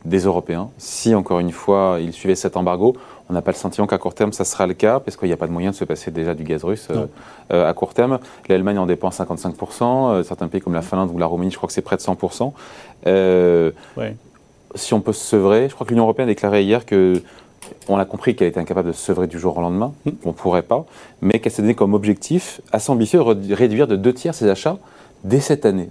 des 0.04 0.20
Européens. 0.20 0.70
Si, 0.78 1.14
encore 1.14 1.40
une 1.40 1.52
fois, 1.52 1.98
ils 2.00 2.12
suivaient 2.12 2.34
cet 2.34 2.56
embargo, 2.56 2.96
on 3.28 3.34
n'a 3.34 3.42
pas 3.42 3.52
le 3.52 3.56
sentiment 3.56 3.86
qu'à 3.86 3.98
court 3.98 4.14
terme, 4.14 4.32
ça 4.32 4.44
sera 4.44 4.66
le 4.66 4.74
cas, 4.74 5.00
parce 5.00 5.16
qu'il 5.16 5.28
n'y 5.28 5.32
a 5.32 5.36
pas 5.36 5.46
de 5.46 5.52
moyen 5.52 5.70
de 5.70 5.74
se 5.74 5.84
passer 5.84 6.10
déjà 6.10 6.34
du 6.34 6.44
gaz 6.44 6.64
russe 6.64 6.88
euh, 6.90 7.06
euh, 7.52 7.68
à 7.68 7.72
court 7.72 7.94
terme. 7.94 8.18
L'Allemagne 8.48 8.78
en 8.78 8.86
dépense 8.86 9.20
55%, 9.20 9.82
euh, 9.82 10.22
certains 10.22 10.48
pays 10.48 10.60
comme 10.60 10.74
la 10.74 10.82
Finlande 10.82 11.10
ou 11.12 11.18
la 11.18 11.26
Roumanie, 11.26 11.50
je 11.50 11.56
crois 11.56 11.66
que 11.66 11.72
c'est 11.72 11.82
près 11.82 11.96
de 11.96 12.02
100%. 12.02 12.52
Si 14.74 14.94
on 14.94 15.00
peut 15.00 15.12
se 15.12 15.24
sevrer, 15.24 15.68
je 15.68 15.74
crois 15.74 15.86
que 15.86 15.90
l'Union 15.90 16.04
européenne 16.04 16.28
a 16.28 16.32
déclaré 16.32 16.62
hier 16.62 16.86
que 16.86 17.22
on 17.88 17.98
a 17.98 18.04
compris 18.04 18.34
qu'elle 18.34 18.48
était 18.48 18.60
incapable 18.60 18.88
de 18.88 18.92
se 18.92 19.02
sevrer 19.02 19.26
du 19.26 19.38
jour 19.38 19.56
au 19.56 19.60
lendemain, 19.60 19.92
hmm. 20.04 20.10
on 20.24 20.28
ne 20.28 20.34
pourrait 20.34 20.62
pas, 20.62 20.84
mais 21.20 21.38
qu'elle 21.40 21.52
s'est 21.52 21.62
donné 21.62 21.74
comme 21.74 21.94
objectif 21.94 22.60
assez 22.72 22.90
ambitieux 22.90 23.22
de 23.34 23.54
réduire 23.54 23.86
de 23.86 23.96
deux 23.96 24.12
tiers 24.12 24.34
ses 24.34 24.48
achats 24.48 24.78
dès 25.24 25.40
cette 25.40 25.66
année. 25.66 25.90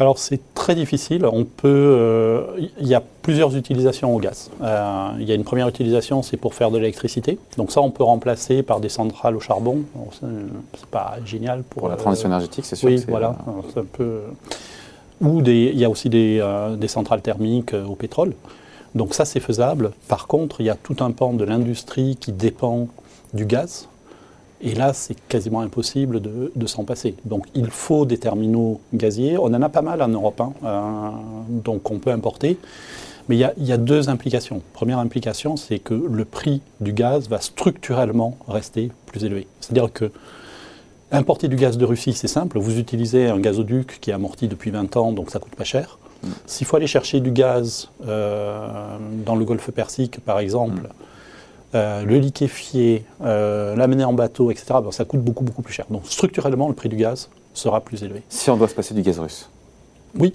Alors 0.00 0.18
c'est 0.18 0.40
très 0.54 0.74
difficile. 0.74 1.24
On 1.24 1.44
peut, 1.44 1.68
euh, 1.68 2.46
il 2.80 2.86
y 2.86 2.94
a 2.94 3.02
plusieurs 3.22 3.56
utilisations 3.56 4.14
au 4.14 4.18
gaz. 4.18 4.50
Euh, 4.60 5.10
il 5.20 5.28
y 5.28 5.32
a 5.32 5.34
une 5.34 5.44
première 5.44 5.68
utilisation, 5.68 6.22
c'est 6.22 6.36
pour 6.36 6.54
faire 6.54 6.70
de 6.70 6.78
l'électricité. 6.78 7.38
Donc 7.56 7.70
ça, 7.70 7.80
on 7.80 7.90
peut 7.90 8.02
remplacer 8.02 8.62
par 8.62 8.80
des 8.80 8.88
centrales 8.88 9.36
au 9.36 9.40
charbon. 9.40 9.82
C'est 10.76 10.86
pas 10.90 11.16
génial 11.24 11.62
pour, 11.62 11.82
pour 11.82 11.88
la 11.88 11.96
transition 11.96 12.28
euh, 12.28 12.32
énergétique, 12.32 12.64
c'est 12.64 12.76
sûr. 12.76 12.88
Oui, 12.88 13.04
voilà. 13.06 13.36
Un 13.76 13.84
peu... 13.84 14.22
Ou 15.20 15.42
des, 15.42 15.70
il 15.72 15.78
y 15.78 15.84
a 15.84 15.90
aussi 15.90 16.08
des, 16.10 16.44
des 16.76 16.88
centrales 16.88 17.22
thermiques 17.22 17.72
au 17.72 17.94
pétrole. 17.94 18.34
Donc 18.96 19.14
ça, 19.14 19.24
c'est 19.24 19.40
faisable. 19.40 19.92
Par 20.08 20.26
contre, 20.26 20.60
il 20.60 20.66
y 20.66 20.70
a 20.70 20.74
tout 20.74 20.96
un 21.00 21.12
pan 21.12 21.32
de 21.32 21.44
l'industrie 21.44 22.16
qui 22.16 22.32
dépend 22.32 22.88
du 23.32 23.46
gaz. 23.46 23.88
Et 24.64 24.74
là, 24.74 24.94
c'est 24.94 25.14
quasiment 25.28 25.60
impossible 25.60 26.20
de, 26.22 26.66
s'en 26.66 26.84
passer. 26.84 27.14
Donc 27.26 27.46
il 27.54 27.66
faut 27.66 28.06
des 28.06 28.16
terminaux 28.16 28.80
gaziers. 28.94 29.36
On 29.36 29.44
en 29.44 29.60
a 29.60 29.68
pas 29.68 29.82
mal 29.82 30.00
en 30.00 30.08
Europe, 30.08 30.40
hein, 30.40 30.54
euh, 30.64 31.10
donc 31.48 31.90
on 31.90 31.98
peut 31.98 32.10
importer. 32.10 32.58
Mais 33.28 33.36
il 33.36 33.66
y, 33.66 33.72
a, 33.72 33.76
deux 33.78 34.10
implications. 34.10 34.62
Première 34.74 34.98
implication, 34.98 35.56
c'est 35.56 35.78
que 35.78 35.94
le 35.94 36.24
prix 36.26 36.60
du 36.80 36.92
gaz 36.92 37.28
va 37.28 37.40
structurellement 37.40 38.36
rester 38.48 38.90
plus 39.06 39.24
élevé. 39.24 39.46
C'est-à-dire 39.60 39.90
que 39.90 40.10
importer 41.10 41.48
du 41.48 41.56
gaz 41.56 41.78
de 41.78 41.84
Russie, 41.86 42.12
c'est 42.12 42.28
simple. 42.28 42.58
Vous 42.58 42.78
utilisez 42.78 43.28
un 43.28 43.38
gazoduc 43.38 43.98
qui 44.00 44.10
est 44.10 44.14
amorti 44.14 44.46
depuis 44.46 44.70
20 44.70 44.96
ans, 44.98 45.12
donc 45.12 45.30
ça 45.30 45.38
coûte 45.38 45.54
pas 45.54 45.64
cher. 45.64 45.98
Mm. 46.22 46.28
S'il 46.46 46.66
faut 46.66 46.76
aller 46.76 46.86
chercher 46.86 47.20
du 47.20 47.30
gaz 47.30 47.88
euh, 48.06 48.98
dans 49.24 49.36
le 49.36 49.44
golfe 49.46 49.70
Persique, 49.70 50.20
par 50.20 50.38
exemple, 50.38 50.82
mm. 50.82 50.88
Euh, 51.74 52.04
le 52.04 52.18
liquéfier, 52.18 53.04
euh, 53.22 53.74
l'amener 53.74 54.04
en 54.04 54.12
bateau, 54.12 54.52
etc., 54.52 54.66
ben, 54.74 54.92
ça 54.92 55.04
coûte 55.04 55.22
beaucoup, 55.22 55.42
beaucoup 55.42 55.62
plus 55.62 55.74
cher. 55.74 55.86
Donc 55.90 56.02
structurellement, 56.06 56.68
le 56.68 56.74
prix 56.74 56.88
du 56.88 56.96
gaz 56.96 57.30
sera 57.52 57.80
plus 57.80 58.04
élevé. 58.04 58.22
Si 58.28 58.48
on 58.50 58.56
doit 58.56 58.68
se 58.68 58.76
passer 58.76 58.94
du 58.94 59.02
gaz 59.02 59.18
russe 59.18 59.50
Oui, 60.16 60.34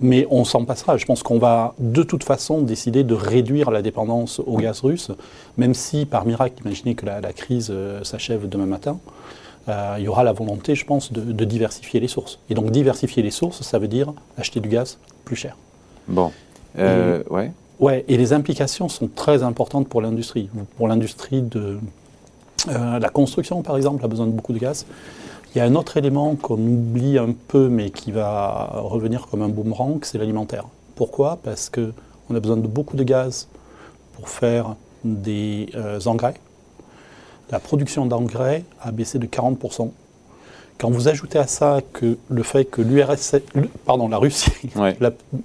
mais 0.00 0.26
on 0.28 0.44
s'en 0.44 0.64
passera. 0.64 0.96
Je 0.96 1.06
pense 1.06 1.22
qu'on 1.22 1.38
va 1.38 1.74
de 1.78 2.02
toute 2.02 2.24
façon 2.24 2.62
décider 2.62 3.04
de 3.04 3.14
réduire 3.14 3.70
la 3.70 3.80
dépendance 3.80 4.40
au 4.40 4.56
gaz 4.56 4.80
russe, 4.80 5.12
même 5.56 5.72
si 5.72 6.04
par 6.04 6.26
miracle, 6.26 6.60
imaginez 6.64 6.96
que 6.96 7.06
la, 7.06 7.32
crise 7.32 7.68
euh, 7.70 8.02
s'achève 8.02 8.48
demain 8.48 8.66
matin, 8.66 8.98
il 9.68 10.04
y 10.04 10.08
aura 10.08 10.22
la 10.22 10.32
volonté, 10.32 10.76
je 10.76 10.84
pense, 10.84 11.12
de, 11.12 11.20
de, 11.20 11.44
diversifier 11.44 11.98
les 11.98 12.06
sources. 12.06 12.38
Et 12.50 12.54
donc 12.54 12.70
diversifier 12.70 13.20
les 13.20 13.32
sources, 13.32 13.62
ça 13.62 13.80
veut 13.80 13.88
dire 13.88 14.12
acheter 14.38 14.60
du 14.60 14.68
gaz 14.68 14.98
plus 15.24 15.34
cher. 15.34 15.56
Bon, 16.06 16.30
ouais. 16.76 17.50
Ouais, 17.78 18.04
et 18.08 18.16
les 18.16 18.32
implications 18.32 18.88
sont 18.88 19.08
très 19.08 19.42
importantes 19.42 19.88
pour 19.88 20.00
l'industrie. 20.00 20.48
Pour 20.76 20.88
l'industrie 20.88 21.42
de 21.42 21.78
euh, 22.68 22.98
la 22.98 23.08
construction, 23.08 23.62
par 23.62 23.76
exemple, 23.76 24.04
a 24.04 24.08
besoin 24.08 24.26
de 24.26 24.32
beaucoup 24.32 24.52
de 24.52 24.58
gaz. 24.58 24.86
Il 25.54 25.58
y 25.58 25.60
a 25.60 25.64
un 25.64 25.74
autre 25.74 25.96
élément 25.96 26.36
qu'on 26.36 26.58
oublie 26.58 27.18
un 27.18 27.34
peu, 27.48 27.68
mais 27.68 27.90
qui 27.90 28.12
va 28.12 28.70
revenir 28.74 29.26
comme 29.26 29.42
un 29.42 29.48
boomerang, 29.48 29.98
c'est 30.02 30.18
l'alimentaire. 30.18 30.64
Pourquoi? 30.94 31.38
Parce 31.42 31.70
qu'on 31.70 32.34
a 32.34 32.40
besoin 32.40 32.56
de 32.56 32.66
beaucoup 32.66 32.96
de 32.96 33.04
gaz 33.04 33.48
pour 34.14 34.28
faire 34.28 34.74
des 35.04 35.68
euh, 35.74 36.00
engrais. 36.06 36.34
La 37.50 37.60
production 37.60 38.06
d'engrais 38.06 38.64
a 38.80 38.90
baissé 38.90 39.18
de 39.18 39.26
40%. 39.26 39.90
Quand 40.78 40.90
vous 40.90 41.08
ajoutez 41.08 41.38
à 41.38 41.46
ça 41.46 41.80
que 41.92 42.18
le 42.28 42.42
fait 42.42 42.64
que 42.66 42.82
l'URSS, 42.82 43.36
pardon, 43.86 44.08
la 44.08 44.18
Russie, 44.18 44.50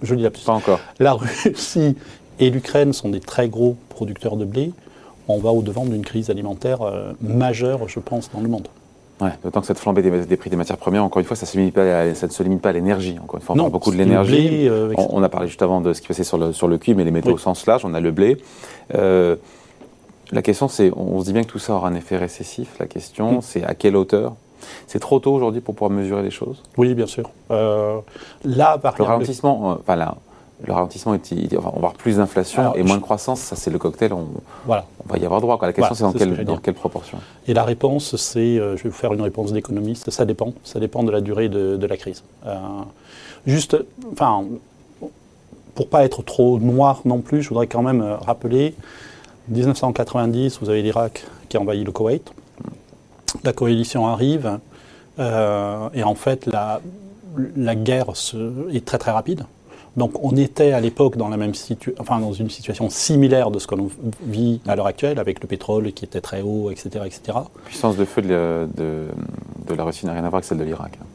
je 0.01 0.15
dis 0.15 0.23
la, 0.23 0.31
Pas 0.31 0.51
encore. 0.51 0.79
la 0.99 1.13
Russie 1.13 1.95
et 2.39 2.49
l'Ukraine 2.49 2.93
sont 2.93 3.09
des 3.09 3.19
très 3.19 3.49
gros 3.49 3.75
producteurs 3.89 4.37
de 4.37 4.45
blé, 4.45 4.73
on 5.27 5.39
va 5.39 5.51
au-devant 5.51 5.85
d'une 5.85 6.03
crise 6.03 6.29
alimentaire 6.29 6.81
euh, 6.81 7.13
majeure, 7.21 7.87
je 7.87 7.99
pense, 7.99 8.29
dans 8.31 8.41
le 8.41 8.47
monde. 8.47 8.67
Ouais, 9.19 9.29
d'autant 9.43 9.61
que 9.61 9.67
cette 9.67 9.77
flambée 9.77 10.01
des, 10.01 10.37
prix 10.37 10.49
des 10.49 10.55
matières 10.55 10.77
premières, 10.77 11.03
encore 11.03 11.19
une 11.19 11.27
fois, 11.27 11.35
ça, 11.35 11.45
ne 11.45 11.51
se 11.51 11.57
limite 12.43 12.61
pas 12.61 12.69
à 12.69 12.71
l'énergie. 12.71 13.17
Encore 13.21 13.39
une 13.39 13.45
fois, 13.45 13.55
on 13.55 13.59
parle 13.59 13.71
beaucoup 13.71 13.91
de 13.91 13.97
l'énergie. 13.97 14.67
Euh, 14.67 14.93
on, 14.97 15.21
a 15.21 15.29
parlé 15.29 15.47
juste 15.47 15.61
avant 15.61 15.79
de 15.79 15.93
ce 15.93 16.01
qui 16.01 16.07
passait 16.07 16.23
sur 16.23 16.39
le, 16.39 16.53
sur 16.53 16.67
le 16.67 16.79
cuivre, 16.79 16.97
mais 16.97 17.03
les 17.03 17.11
métaux 17.11 17.33
au 17.33 17.37
sens 17.37 17.67
large, 17.67 17.85
on 17.85 17.93
a 17.93 17.99
le 17.99 18.09
blé. 18.09 18.37
Euh, 18.95 19.35
la 20.31 20.41
question, 20.41 20.67
c'est, 20.67 20.91
on, 20.95 21.19
se 21.19 21.25
dit 21.25 21.33
bien 21.33 21.43
que 21.43 21.49
tout 21.49 21.59
ça 21.59 21.73
aura 21.73 21.89
un 21.89 21.93
effet 21.93 22.17
récessif. 22.17 22.79
La 22.79 22.87
question, 22.87 23.37
mm. 23.37 23.41
c'est 23.41 23.63
à 23.63 23.75
quelle 23.75 23.95
hauteur? 23.95 24.33
C'est 24.87 24.99
trop 24.99 25.19
tôt 25.19 25.33
aujourd'hui 25.33 25.61
pour 25.61 25.75
pouvoir 25.75 25.91
mesurer 25.91 26.23
les 26.23 26.31
choses? 26.31 26.63
Oui, 26.77 26.95
bien 26.95 27.07
sûr. 27.07 27.29
là, 27.49 28.77
par 28.79 28.95
le 28.97 29.03
ralentissement, 29.03 29.77
enfin 29.79 29.95
là, 29.95 30.15
le 30.63 30.73
ralentissement, 30.73 31.13
est, 31.15 31.57
on 31.57 31.61
va 31.61 31.69
avoir 31.69 31.93
plus 31.93 32.17
d'inflation 32.17 32.75
et 32.75 32.83
moins 32.83 32.97
de 32.97 33.01
croissance, 33.01 33.39
ça 33.39 33.55
c'est 33.55 33.71
le 33.71 33.79
cocktail, 33.79 34.13
on, 34.13 34.27
voilà. 34.65 34.85
on 35.03 35.11
va 35.11 35.17
y 35.17 35.25
avoir 35.25 35.41
droit. 35.41 35.57
La 35.61 35.73
question 35.73 35.95
c'est 35.95 36.03
dans, 36.03 36.13
quelle, 36.13 36.45
dans 36.45 36.57
quelle 36.57 36.73
proportion 36.73 37.17
Et 37.47 37.53
la 37.53 37.63
réponse, 37.63 38.15
c'est, 38.15 38.39
euh, 38.39 38.77
je 38.77 38.83
vais 38.83 38.89
vous 38.89 38.95
faire 38.95 39.13
une 39.13 39.21
réponse 39.21 39.53
d'économiste, 39.53 40.11
ça 40.11 40.25
dépend, 40.25 40.53
ça 40.63 40.79
dépend 40.79 41.03
de 41.03 41.11
la 41.11 41.21
durée 41.21 41.49
de, 41.49 41.85
la 41.85 41.97
crise. 41.97 42.23
Euh, 42.45 42.57
juste, 43.45 43.75
enfin, 44.11 44.45
pour 45.73 45.89
pas 45.89 46.03
être 46.05 46.21
trop 46.23 46.59
noir 46.59 47.01
non 47.05 47.19
plus, 47.21 47.41
je 47.41 47.49
voudrais 47.49 47.67
quand 47.67 47.81
même 47.81 48.01
euh, 48.01 48.17
rappeler, 48.17 48.75
1990, 49.49 50.59
vous 50.61 50.69
avez 50.69 50.81
l'Irak 50.81 51.25
qui 51.49 51.57
a 51.57 51.61
envahi 51.61 51.83
le 51.83 51.91
Koweït, 51.91 52.31
la 53.43 53.53
coalition 53.53 54.07
arrive, 54.07 54.59
et 55.19 56.03
en 56.03 56.15
fait 56.15 56.47
la, 56.47 56.81
la 57.55 57.75
guerre 57.75 58.07
est 58.73 58.85
très 58.85 58.97
très 58.97 59.11
rapide. 59.11 59.45
Donc 59.97 60.23
on 60.23 60.35
était 60.37 60.71
à 60.71 60.79
l'époque 60.79 61.17
dans, 61.17 61.27
la 61.27 61.37
même 61.37 61.51
enfin, 61.99 62.19
dans 62.19 62.31
une 62.31 62.49
situation 62.49 62.89
similaire 62.89 63.51
de 63.51 63.59
ce 63.59 63.67
que 63.67 63.75
l'on 63.75 63.89
vit 64.23 64.61
à 64.67 64.75
l'heure 64.75 64.87
actuelle, 64.87 65.19
avec 65.19 65.41
le 65.41 65.47
pétrole 65.47 65.91
qui 65.91 66.05
était 66.05 66.21
très 66.21 66.41
haut, 66.41 66.71
etc. 66.71 67.05
etc. 67.05 67.21
La 67.27 67.43
puissance 67.65 67.97
de 67.97 68.05
feu 68.05 68.21
de, 68.21 68.67
de, 68.77 69.73
la 69.73 69.83
Russie 69.83 70.05
n'a 70.05 70.13
rien 70.13 70.23
à 70.23 70.29
voir 70.29 70.35
avec 70.35 70.45
celle 70.45 70.59
de 70.59 70.63
l'Irak. 70.63 70.97
Hein, 71.01 71.05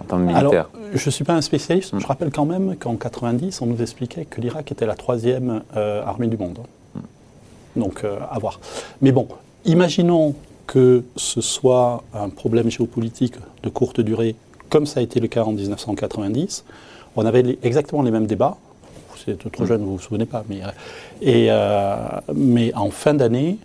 en 0.00 0.04
termes 0.04 0.24
militaires. 0.24 0.70
je 0.92 1.06
ne 1.06 1.10
suis 1.10 1.24
pas 1.24 1.34
un 1.34 1.40
spécialiste. 1.42 1.90
Je 1.92 1.96
hmm. 1.96 2.06
rappelle 2.06 2.30
quand 2.30 2.46
même 2.46 2.76
qu'en 2.76 2.96
90, 2.96 3.60
on 3.60 3.66
nous 3.66 3.80
expliquait 3.82 4.24
que 4.24 4.40
l'Irak 4.40 4.72
était 4.72 4.86
la 4.86 4.96
troisième 4.96 5.62
euh, 5.76 6.02
armée 6.04 6.26
du 6.26 6.38
monde. 6.38 6.58
Hmm. 6.94 7.80
Donc 7.80 8.04
euh, 8.04 8.18
à 8.30 8.38
voir. 8.38 8.60
Mais 9.02 9.12
bon, 9.12 9.28
imaginons 9.66 10.34
que 10.66 11.04
ce 11.16 11.42
soit 11.42 12.02
un 12.14 12.30
problème 12.30 12.70
géopolitique 12.70 13.34
de 13.62 13.68
courte 13.68 14.00
durée, 14.00 14.36
comme 14.70 14.86
ça 14.86 15.00
a 15.00 15.02
été 15.02 15.20
le 15.20 15.28
cas 15.28 15.44
en 15.44 15.52
1990 15.52 16.64
on 17.16 17.26
avait 17.26 17.58
exactement 17.62 18.02
les 18.02 18.10
mêmes 18.10 18.26
débats. 18.26 18.56
Vous 19.10 19.32
êtes 19.32 19.50
trop 19.52 19.64
mm. 19.64 19.66
jeune, 19.66 19.80
vous 19.82 19.92
ne 19.92 19.96
vous 19.96 20.02
souvenez 20.02 20.26
pas. 20.26 20.44
Mais, 20.48 20.60
et, 21.22 21.50
mais 22.34 22.74
en 22.74 22.90
fin 22.90 23.14
d'année, 23.14 23.58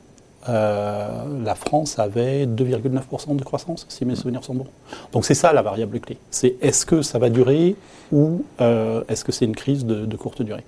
la 0.48 1.56
France 1.56 2.00
avait 2.00 2.46
2,9% 2.46 3.36
de 3.36 3.44
croissance, 3.44 3.86
si 3.90 4.06
mes 4.06 4.16
souvenirs 4.16 4.44
sont 4.44 4.56
bons. 4.56 4.68
Donc 5.12 5.26
c'est 5.26 5.34
ça 5.34 5.54
la 5.54 5.62
variable 5.62 6.00
clé. 6.00 6.18
C'est 6.32 6.56
est-ce 6.62 6.86
que 6.86 7.02
ça 7.02 7.20
va 7.20 7.30
durer 7.30 7.76
ou 8.12 8.44
est-ce 8.60 9.24
que 9.24 9.32
c'est 9.32 9.46
une 9.46 9.56
crise 9.56 9.86
de 9.86 10.16
courte 10.18 10.42
durée? 10.42 10.64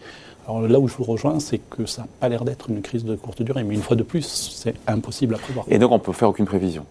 Alors 0.48 0.62
là 0.62 0.80
où 0.80 0.88
je 0.88 0.96
vous 0.96 1.04
rejoins, 1.04 1.40
c'est 1.40 1.60
que 1.60 1.86
ça 1.86 2.04
n'a 2.04 2.08
pas 2.20 2.30
l'air 2.30 2.44
d'être 2.44 2.70
une 2.70 2.82
crise 2.82 3.06
de 3.06 3.16
courte 3.16 3.42
durée, 3.42 3.64
mais 3.64 3.76
une 3.76 3.82
fois 3.82 3.96
de 3.96 4.04
plus, 4.04 4.54
c'est 4.56 4.74
impossible 4.88 5.36
à 5.36 5.38
prévoir. 5.38 5.66
Et 5.70 5.78
donc 5.78 5.92
on 5.92 5.96
ne 5.96 6.00
peut 6.00 6.14
faire 6.14 6.30
aucune 6.30 6.46
prévision? 6.46 6.86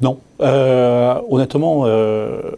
Non. 0.00 0.18
Euh, 0.40 1.20
honnêtement, 1.30 1.82
euh, 1.84 2.50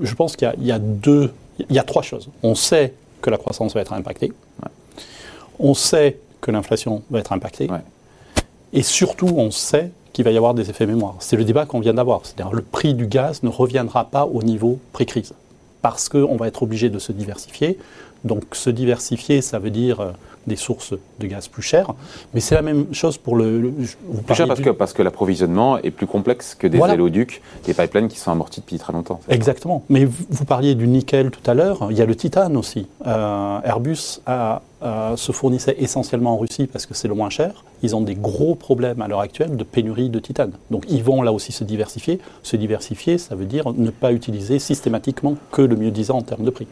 je 0.00 0.14
pense 0.14 0.36
qu'il 0.36 0.52
y, 0.60 0.70
a 0.70 0.78
deux, 0.78 1.32
il 1.58 1.74
y 1.74 1.78
a 1.78 1.82
trois 1.82 2.02
choses. 2.02 2.28
On 2.42 2.54
sait 2.54 2.94
que 3.22 3.30
la 3.30 3.38
croissance 3.38 3.74
va 3.74 3.80
être 3.80 3.92
impactée. 3.92 4.32
On 5.58 5.74
sait 5.74 6.18
que 6.40 6.50
l'inflation 6.50 7.02
va 7.10 7.20
être 7.20 7.32
impactée. 7.32 7.68
Et 8.72 8.82
surtout, 8.82 9.28
on 9.36 9.50
sait 9.50 9.90
qu'il 10.12 10.24
va 10.24 10.30
y 10.30 10.36
avoir 10.36 10.54
des 10.54 10.70
effets 10.70 10.86
mémoire. 10.86 11.16
C'est 11.20 11.36
le 11.36 11.44
débat 11.44 11.66
qu'on 11.66 11.80
vient 11.80 11.94
d'avoir. 11.94 12.20
C'est-à-dire 12.24 12.52
le 12.52 12.62
prix 12.62 12.94
du 12.94 13.06
gaz 13.06 13.42
ne 13.42 13.48
reviendra 13.48 14.06
pas 14.06 14.26
au 14.26 14.42
niveau 14.42 14.78
pré-crise. 14.92 15.34
Parce 15.82 16.08
qu'on 16.08 16.36
va 16.36 16.48
être 16.48 16.62
obligé 16.62 16.90
de 16.90 16.98
se 16.98 17.12
diversifier. 17.12 17.78
Donc 18.24 18.44
se 18.52 18.70
diversifier, 18.70 19.40
ça 19.40 19.58
veut 19.58 19.70
dire 19.70 20.00
euh, 20.00 20.10
des 20.46 20.56
sources 20.56 20.94
de 21.18 21.26
gaz 21.26 21.48
plus 21.48 21.62
chères, 21.62 21.94
mais 22.34 22.40
c'est 22.40 22.54
la 22.54 22.62
même 22.62 22.86
chose 22.92 23.18
pour 23.18 23.36
le... 23.36 23.72
plus 24.26 24.34
cher 24.34 24.46
parce 24.46 24.60
que, 24.60 24.70
parce 24.70 24.92
que 24.92 25.02
l'approvisionnement 25.02 25.78
est 25.78 25.90
plus 25.90 26.06
complexe 26.06 26.54
que 26.54 26.66
des 26.66 26.78
voilà. 26.78 26.96
des 26.96 27.74
pipelines 27.74 28.08
qui 28.08 28.18
sont 28.18 28.30
amortis 28.30 28.60
depuis 28.60 28.78
très 28.78 28.92
longtemps. 28.92 29.20
Exactement. 29.28 29.82
Mais 29.88 30.04
vous, 30.04 30.44
parliez 30.44 30.74
du 30.74 30.86
nickel 30.86 31.30
tout 31.30 31.50
à 31.50 31.54
l'heure, 31.54 31.88
il 31.90 31.96
y 31.96 32.02
a 32.02 32.06
le 32.06 32.14
titane 32.14 32.56
aussi. 32.56 32.86
Euh, 33.06 33.60
Airbus 33.64 34.20
se 35.16 35.32
fournissait 35.32 35.76
essentiellement 35.78 36.34
en 36.34 36.38
Russie 36.38 36.66
parce 36.66 36.86
que 36.86 36.94
c'est 36.94 37.08
le 37.08 37.14
moins 37.14 37.30
cher. 37.30 37.64
Ils 37.82 37.96
ont 37.96 38.00
des 38.00 38.14
gros 38.14 38.54
problèmes 38.54 39.02
à 39.02 39.08
l'heure 39.08 39.20
actuelle 39.20 39.56
de 39.56 39.64
pénurie 39.64 40.10
de 40.10 40.18
titane. 40.18 40.52
Donc 40.70 40.84
ils 40.88 41.02
vont 41.02 41.22
là 41.22 41.32
aussi 41.32 41.52
se 41.52 41.64
diversifier. 41.64 42.20
Se 42.42 42.56
diversifier, 42.56 43.18
ça 43.18 43.34
veut 43.34 43.46
dire 43.46 43.72
ne 43.74 43.90
pas 43.90 44.12
utiliser 44.12 44.58
systématiquement 44.58 45.36
que 45.50 45.62
le 45.62 45.76
mieux 45.76 45.90
disant 45.90 46.18
en 46.18 46.22
termes 46.22 46.44
de 46.44 46.50
prix. 46.50 46.68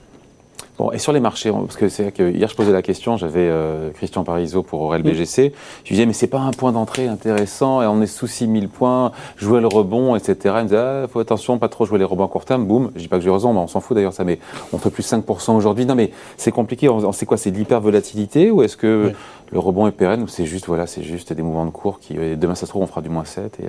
Bon, 0.77 0.91
et 0.91 0.99
sur 0.99 1.13
les 1.13 1.21
marchés, 1.21 1.53
parce 1.53 1.77
que 1.77 1.89
c'est 1.89 2.03
vrai 2.03 2.13
que 2.13 2.29
hier 2.29 2.49
je 2.49 2.57
posais 2.57 2.73
la 2.73 2.83
question, 2.83 3.17
j'avais 3.17 3.49
euh, 3.49 3.91
Christian 3.93 4.25
Parizeau 4.25 4.65
pour 4.65 4.83
Aurel 4.83 5.05
BGC, 5.05 5.53
je 5.85 5.89
lui 5.89 5.95
disais 5.95 6.05
mais 6.05 6.13
c'est 6.13 6.27
pas 6.27 6.41
un 6.41 6.51
point 6.51 6.73
d'entrée 6.73 7.07
intéressant 7.07 7.81
et 7.81 7.87
on 7.87 8.03
est 8.03 8.09
sous 8.09 8.27
6000 8.27 8.69
points, 8.69 9.13
jouer 9.37 9.61
le 9.61 9.69
rebond, 9.69 10.17
etc. 10.17 10.37
Il 10.45 10.51
me 10.51 10.63
disait 10.65 10.77
ah, 10.77 11.07
faut 11.09 11.21
attention, 11.21 11.59
pas 11.59 11.69
trop 11.69 11.85
jouer 11.85 12.01
les 12.01 12.05
rebonds 12.05 12.25
à 12.25 12.29
court 12.29 12.45
terme, 12.45 12.67
boum, 12.67 12.91
je 12.97 13.03
dis 13.03 13.09
pas 13.09 13.19
que 13.19 13.23
j'ai 13.23 13.31
raison, 13.31 13.53
mais 13.53 13.61
on 13.61 13.69
s'en 13.69 13.79
fout 13.79 13.95
d'ailleurs 13.95 14.13
ça, 14.13 14.25
mais 14.25 14.41
on 14.73 14.79
fait 14.79 14.91
plus 14.91 15.09
5% 15.09 15.53
aujourd'hui. 15.53 15.87
Non 15.87 15.95
mais 15.95 16.11
c'est 16.37 16.51
compliqué, 16.51 16.89
on, 16.89 17.13
sait 17.13 17.25
quoi, 17.25 17.37
c'est 17.37 17.53
de 17.53 17.57
l'hyper-volatilité 17.57 18.51
ou 18.51 18.63
est-ce 18.65 18.77
que 18.77 19.13
le 19.53 19.59
rebond 19.61 19.87
est 19.87 19.93
pérenne 19.93 20.25
ou 20.25 20.29
c'est 20.29 20.45
juste, 20.45 20.67
voilà, 20.67 20.89
c'est 20.89 21.05
juste 21.05 21.33
des 21.33 21.43
mouvements 21.43 21.67
de 21.67 21.71
cours 21.71 22.01
qui, 22.01 22.15
demain 22.15 22.57
ça 22.57 22.67
se 22.67 22.71
trouve 22.71 22.83
on 22.83 22.87
fera 22.89 23.01
du 23.01 23.11
moins 23.11 23.25
7 23.25 23.61
et... 23.61 23.67
Euh, 23.67 23.69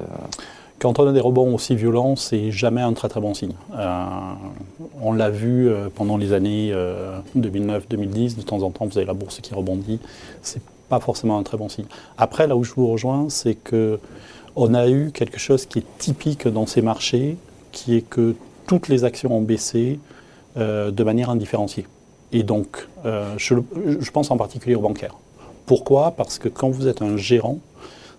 quand 0.79 0.99
on 0.99 1.07
a 1.07 1.13
des 1.13 1.19
rebonds 1.19 1.55
aussi 1.55 1.75
violents, 1.75 2.15
c'est 2.15 2.51
jamais 2.51 2.81
un 2.81 2.93
très 2.93 3.07
très 3.07 3.21
bon 3.21 3.33
signe. 3.33 3.53
Euh, 3.75 4.05
on 5.01 5.13
l'a 5.13 5.29
vu 5.29 5.69
euh, 5.69 5.87
pendant 5.93 6.17
les 6.17 6.33
années 6.33 6.73
2009-2010, 7.37 8.33
euh, 8.33 8.35
de 8.37 8.41
temps 8.41 8.61
en 8.61 8.71
temps, 8.71 8.85
vous 8.85 8.97
avez 8.97 9.07
la 9.07 9.13
bourse 9.13 9.39
qui 9.39 9.53
rebondit. 9.53 9.99
C'est 10.41 10.61
pas 10.89 10.99
forcément 10.99 11.37
un 11.37 11.43
très 11.43 11.57
bon 11.57 11.69
signe. 11.69 11.85
Après, 12.17 12.47
là 12.47 12.55
où 12.55 12.63
je 12.63 12.73
vous 12.73 12.87
rejoins, 12.87 13.27
c'est 13.29 13.55
que 13.55 13.99
on 14.57 14.73
a 14.73 14.87
eu 14.87 15.11
quelque 15.11 15.39
chose 15.39 15.65
qui 15.65 15.79
est 15.79 15.97
typique 15.97 16.47
dans 16.47 16.65
ces 16.65 16.81
marchés, 16.81 17.37
qui 17.71 17.95
est 17.95 18.07
que 18.07 18.35
toutes 18.67 18.87
les 18.87 19.03
actions 19.03 19.35
ont 19.35 19.41
baissé 19.41 19.99
de 20.55 21.03
manière 21.03 21.29
indifférenciée. 21.29 21.85
Et 22.31 22.43
donc, 22.43 22.87
je, 23.03 23.55
je 23.99 24.11
pense 24.11 24.31
en 24.31 24.37
particulier 24.37 24.75
aux 24.75 24.81
bancaires. 24.81 25.17
Pourquoi? 25.65 26.11
Parce 26.11 26.39
que 26.39 26.47
quand 26.47 26.69
vous 26.69 26.87
êtes 26.87 27.01
un 27.01 27.17
gérant, 27.17 27.57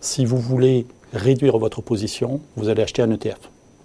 si 0.03 0.27
vous 0.27 0.37
voulez 0.37 0.85
réduire 1.16 1.58
votre 1.58 1.80
position, 1.80 2.40
vous 2.56 2.68
allez 2.68 2.82
acheter 2.82 3.02
un 3.02 3.11
ETF. 3.11 3.38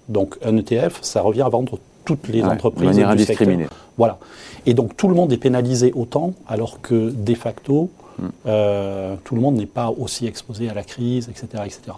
Donc 0.09 0.38
un 0.43 0.57
ETF, 0.57 1.00
ça 1.01 1.21
revient 1.21 1.41
à 1.41 1.50
vendre 1.50 1.79
toutes 2.05 2.27
les 2.27 2.43
entreprises. 2.43 2.81
De 2.81 2.85
manière 2.85 3.09
indiscriminée. 3.09 3.67
Voilà. 3.97 4.17
Et 4.65 4.73
donc 4.73 4.97
tout 4.97 5.07
le 5.07 5.15
monde 5.15 5.31
est 5.31 5.38
pénalisé 5.38 5.91
autant, 5.95 6.33
alors 6.47 6.81
que 6.81 7.11
de 7.11 7.35
facto, 7.35 7.89
hmm. 8.19 8.27
euh, 8.45 9.15
tout 9.23 9.35
le 9.35 9.41
monde 9.41 9.55
n'est 9.55 9.65
pas 9.65 9.89
aussi 9.89 10.27
exposé 10.27 10.69
à 10.69 10.73
la 10.73 10.83
crise, 10.83 11.29
etc. 11.29 11.63
etc. 11.65 11.97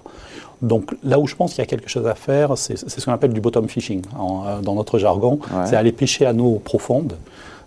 Donc 0.61 0.95
là 1.03 1.19
où 1.19 1.27
je 1.27 1.35
pense 1.35 1.51
qu'il 1.51 1.59
y 1.59 1.63
a 1.63 1.67
quelque 1.67 1.89
chose 1.89 2.07
à 2.07 2.15
faire, 2.15 2.57
c'est 2.57 2.77
ce 2.77 3.05
qu'on 3.05 3.11
appelle 3.11 3.33
du 3.33 3.41
bottom 3.41 3.67
fishing 3.67 4.01
euh, 4.15 4.61
dans 4.61 4.75
notre 4.75 4.97
jargon. 4.97 5.39
C'est 5.65 5.75
aller 5.75 5.91
pêcher 5.91 6.25
à 6.25 6.33
nos 6.33 6.55
profondes. 6.55 7.15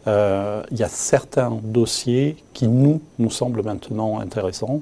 Euh, 0.06 0.62
il 0.70 0.78
y 0.78 0.84
a 0.84 0.88
certains 0.88 1.58
dossiers 1.62 2.36
qui 2.54 2.68
nous, 2.68 3.00
nous 3.18 3.30
semblent 3.30 3.62
maintenant 3.62 4.20
intéressants. 4.20 4.80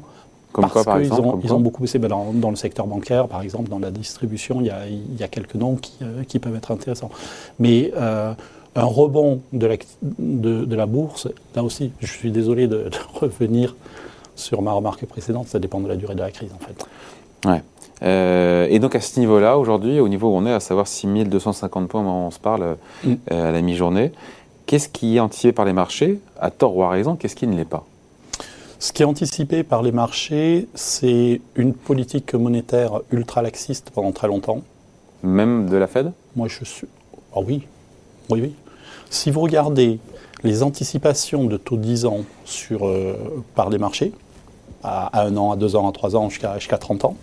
Comme 0.55 0.71
quoi, 0.71 0.85
par 0.85 0.99
exemple 0.99 1.27
ont, 1.27 1.41
ils 1.43 1.53
ont 1.53 1.59
beaucoup 1.59 1.83
baissé. 1.83 1.99
Ben, 1.99 2.09
dans, 2.09 2.51
le 2.51 2.55
secteur 2.55 2.87
bancaire, 2.87 3.27
par 3.27 3.43
exemple, 3.43 3.69
dans 3.69 3.81
la 3.81 3.91
distribution, 3.91 4.61
il 4.61 4.69
y 4.69 4.71
a, 4.71 4.87
il 4.87 5.19
y 5.19 5.25
a 5.25 5.29
quelques 5.29 5.57
noms 5.57 5.75
qui, 5.75 5.95
euh, 6.03 6.23
qui, 6.23 6.39
peuvent 6.39 6.55
être 6.55 6.71
intéressants. 6.71 7.11
Mais 7.59 7.93
euh, 7.97 8.33
un 8.77 8.85
rebond 8.85 9.41
de 9.53 9.67
la, 9.67 9.77
de, 10.03 10.65
de 10.65 10.77
la, 10.77 10.87
bourse, 10.87 11.27
là 11.57 11.65
aussi, 11.65 11.91
je 11.99 12.07
suis 12.07 12.31
désolé 12.31 12.69
de, 12.69 12.89
revenir 13.15 13.75
sur 14.37 14.63
ma 14.63 14.71
remarque 14.71 15.05
précédente, 15.07 15.49
ça 15.49 15.59
dépend 15.59 15.81
de 15.81 15.89
la 15.89 15.97
durée 15.97 16.15
de 16.15 16.21
la 16.21 16.31
crise, 16.31 16.51
en 16.55 16.65
fait. 16.65 16.87
Ouais. 17.49 17.63
Euh, 18.03 18.69
et 18.71 18.79
donc 18.79 18.95
à 18.95 19.01
ce 19.01 19.19
niveau-là, 19.19 19.59
aujourd'hui, 19.59 19.99
au 19.99 20.09
niveau 20.09 20.29
où 20.29 20.37
on 20.37 20.47
est, 20.47 20.53
à 20.53 20.61
savoir 20.61 20.87
6250 20.87 21.89
points, 21.89 22.03
on 22.03 22.31
se 22.31 22.39
parle 22.39 22.77
mm. 23.03 23.15
à 23.29 23.51
la 23.51 23.61
mi-journée, 23.61 24.13
qu'est-ce 24.67 24.89
qui 24.89 25.17
est 25.17 25.21
anticipé 25.21 25.53
par 25.53 25.65
les 25.65 25.73
marchés, 25.73 26.21
à 26.41 26.53
tort 26.53 26.77
ou 26.77 26.85
à 26.85 26.91
raison, 26.91 27.17
qu'est-ce 27.17 27.35
qui 27.35 27.49
ne 27.49 27.57
l'est 27.57 27.65
pas? 27.65 27.85
Ce 28.85 28.93
qui 28.93 29.01
est 29.01 29.07
anticipé 29.07 29.63
par 29.63 29.83
les 29.83 29.93
marchés, 29.93 30.69
c'est 30.75 31.41
une 31.55 31.73
politique 31.73 32.35
monétaire 32.35 33.01
ultra-laxiste 33.11 33.89
pendant 33.89 34.13
très 34.13 34.29
longtemps. 34.29 34.61
Même 35.23 35.71
de 35.71 35.79
la 35.79 35.87
Fed? 35.87 36.13
Moi, 36.37 36.49
je 36.49 36.67
suis. 36.67 36.87
Ah 37.35 37.41
oui. 37.41 37.67
Oui, 38.29 38.43
oui. 38.43 38.55
Si 39.09 39.31
vous 39.31 39.41
regardez 39.41 40.01
les 40.43 40.63
anticipations 40.63 41.45
de 41.45 41.57
taux 41.57 41.79
de 41.79 41.81
10 41.81 42.05
ans 42.05 42.25
sur, 42.45 42.87
euh, 42.87 43.17
par 43.55 43.71
les 43.71 43.79
marchés, 43.79 44.13
à, 44.83 45.23
un 45.23 45.35
an, 45.39 45.53
à 45.53 45.57
deux 45.57 45.77
ans, 45.77 45.89
à 45.89 45.93
trois 45.93 46.15
ans, 46.15 46.29
jusqu'à 46.29 46.59
jusqu'à 46.59 46.77
30 46.77 47.07
ans, 47.07 47.17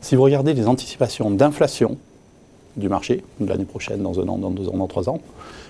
si 0.00 0.14
vous 0.14 0.22
regardez 0.22 0.54
les 0.54 0.68
anticipations 0.68 1.32
d'inflation 1.32 1.98
du 2.76 2.88
marché, 2.88 3.24
de 3.40 3.48
l'année 3.48 3.64
prochaine, 3.64 4.04
dans 4.04 4.20
un 4.20 4.28
an, 4.28 4.38
dans 4.38 4.50
deux 4.50 4.68
ans, 4.68 4.76
dans 4.76 4.86
trois 4.86 5.08
ans, 5.08 5.18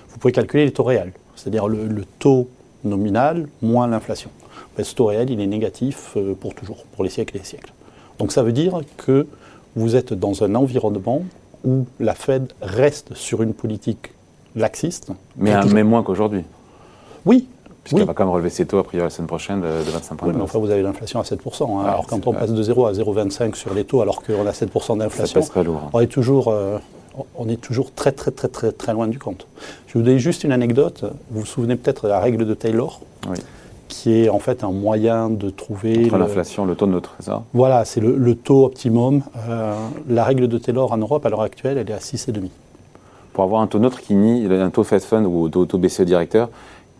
vous 0.09 0.19
pouvez 0.19 0.31
calculer 0.31 0.65
les 0.65 0.73
taux 0.73 0.83
réels, 0.83 1.13
c'est-à-dire 1.35 1.67
le 1.67 2.05
taux 2.19 2.49
nominal 2.83 3.47
moins 3.61 3.87
l'inflation 3.87 4.29
ce 4.83 4.95
taux 4.95 5.05
réel, 5.05 5.29
il 5.29 5.39
est 5.41 5.47
négatif 5.47 6.13
euh, 6.15 6.33
pour 6.33 6.53
toujours, 6.53 6.83
pour 6.95 7.03
les 7.03 7.09
siècles 7.09 7.37
et 7.37 7.39
les 7.39 7.45
siècles. 7.45 7.73
Donc 8.17 8.31
ça 8.31 8.43
veut 8.43 8.51
dire 8.51 8.81
que 8.97 9.27
vous 9.75 9.95
êtes 9.95 10.13
dans 10.13 10.43
un 10.43 10.55
environnement 10.55 11.23
où 11.65 11.85
la 11.99 12.15
Fed 12.15 12.53
reste 12.61 13.13
sur 13.15 13.41
une 13.41 13.53
politique 13.53 14.11
laxiste. 14.55 15.11
Mais, 15.37 15.51
un, 15.51 15.65
même 15.65 15.87
moins 15.87 16.03
qu'aujourd'hui. 16.03 16.43
Oui. 17.25 17.47
Puisqu'elle 17.83 18.05
va 18.05 18.13
quand 18.13 18.25
même 18.25 18.33
relever 18.33 18.49
ses 18.49 18.65
taux 18.65 18.77
a 18.77 18.83
priori 18.83 19.05
la 19.05 19.09
semaine 19.09 19.27
prochaine 19.27 19.61
de, 19.61 19.67
25 19.67 20.15
points. 20.15 20.27
Oui, 20.27 20.33
mais 20.35 20.43
enfin 20.43 20.59
vous 20.59 20.69
avez 20.69 20.81
l'inflation 20.81 21.19
à 21.19 21.23
7%. 21.23 21.63
Hein. 21.63 21.85
alors 21.85 22.05
quand 22.07 22.27
on 22.27 22.33
passe 22.33 22.51
de 22.51 22.61
0 22.61 22.85
à 22.85 22.91
0,25 22.91 23.55
sur 23.55 23.73
les 23.73 23.83
taux 23.83 24.01
alors 24.01 24.21
qu'on 24.21 24.45
a 24.45 24.51
7% 24.51 24.97
d'inflation, 24.97 25.41
hein. 25.41 25.89
on 25.93 25.99
est 25.99 26.07
toujours... 26.07 26.49
Euh, 26.49 26.77
on 27.35 27.47
est 27.49 27.59
toujours 27.59 27.93
très 27.93 28.11
très 28.11 28.31
très 28.31 28.47
très 28.47 28.71
très 28.71 28.93
loin 28.93 29.07
du 29.07 29.19
compte. 29.19 29.47
Je 29.87 29.93
vais 29.93 29.99
vous 29.99 30.05
donner 30.05 30.19
juste 30.19 30.43
une 30.43 30.51
anecdote. 30.51 31.05
Vous 31.31 31.41
vous 31.41 31.45
souvenez 31.45 31.75
peut-être 31.75 32.05
de 32.05 32.09
la 32.09 32.19
règle 32.19 32.45
de 32.45 32.53
Taylor. 32.53 33.01
Oui 33.29 33.37
qui 33.89 34.13
est 34.13 34.29
en 34.29 34.39
fait 34.39 34.63
un 34.63 34.71
moyen 34.71 35.29
de 35.29 35.49
trouver... 35.49 36.05
Entre 36.05 36.17
l'inflation, 36.17 36.63
le 36.63 36.75
taux 36.75 36.87
neutre, 36.87 37.15
c'est 37.19 37.25
ça? 37.25 37.43
Voilà, 37.53 37.83
c'est 37.83 37.99
le, 37.99 38.35
taux 38.35 38.65
optimum. 38.65 39.23
Euh, 39.49 39.73
la 40.07 40.23
règle 40.23 40.47
de 40.47 40.57
Taylor 40.57 40.93
en 40.93 40.97
Europe, 40.97 41.25
à 41.25 41.29
l'heure 41.29 41.41
actuelle, 41.41 41.77
elle 41.77 41.89
est 41.89 41.93
à 41.93 41.97
6,5. 41.97 42.49
Pour 43.33 43.43
avoir 43.43 43.61
un 43.61 43.67
taux 43.67 43.79
neutre 43.79 43.99
qui 43.99 44.15
nie 44.15 44.45
un 44.45 44.69
taux 44.69 44.83
Fed 44.83 45.01
Fund 45.01 45.25
ou 45.25 45.49
taux, 45.49 45.65
taux 45.65 45.77
BCE 45.77 46.01
directeur, 46.01 46.49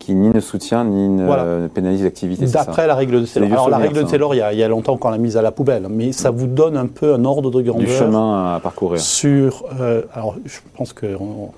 qui 0.00 0.14
ni 0.14 0.30
ne 0.30 0.40
soutient 0.40 0.84
ni 0.84 1.08
ne 1.08 1.68
pénalise 1.68 2.02
l'activité. 2.02 2.46
D'après 2.46 2.88
la 2.88 2.96
règle 2.96 3.20
de 3.20 3.26
Taylor. 3.26 3.52
Alors 3.52 3.70
la 3.70 3.76
règle 3.76 3.98
de 3.98 4.02
Taylor, 4.02 4.34
il 4.34 4.38
y, 4.38 4.40
a, 4.40 4.52
il 4.52 4.58
y, 4.58 4.64
a, 4.64 4.68
longtemps 4.68 4.96
qu'on 4.96 5.10
l'a 5.10 5.18
mise 5.18 5.36
à 5.36 5.42
la 5.42 5.52
poubelle, 5.52 5.86
mais 5.88 6.10
ça 6.10 6.30
vous 6.30 6.46
donne 6.48 6.76
un 6.76 6.86
peu 6.86 7.14
un 7.14 7.24
ordre 7.24 7.50
de 7.50 7.62
grandeur. 7.62 7.86
Du 7.86 7.92
chemin 7.92 8.54
à 8.56 8.60
parcourir. 8.60 8.98
Sur, 9.00 9.64
euh, 9.78 10.02
alors 10.12 10.34
je 10.44 10.58
pense 10.74 10.92
que 10.92 11.06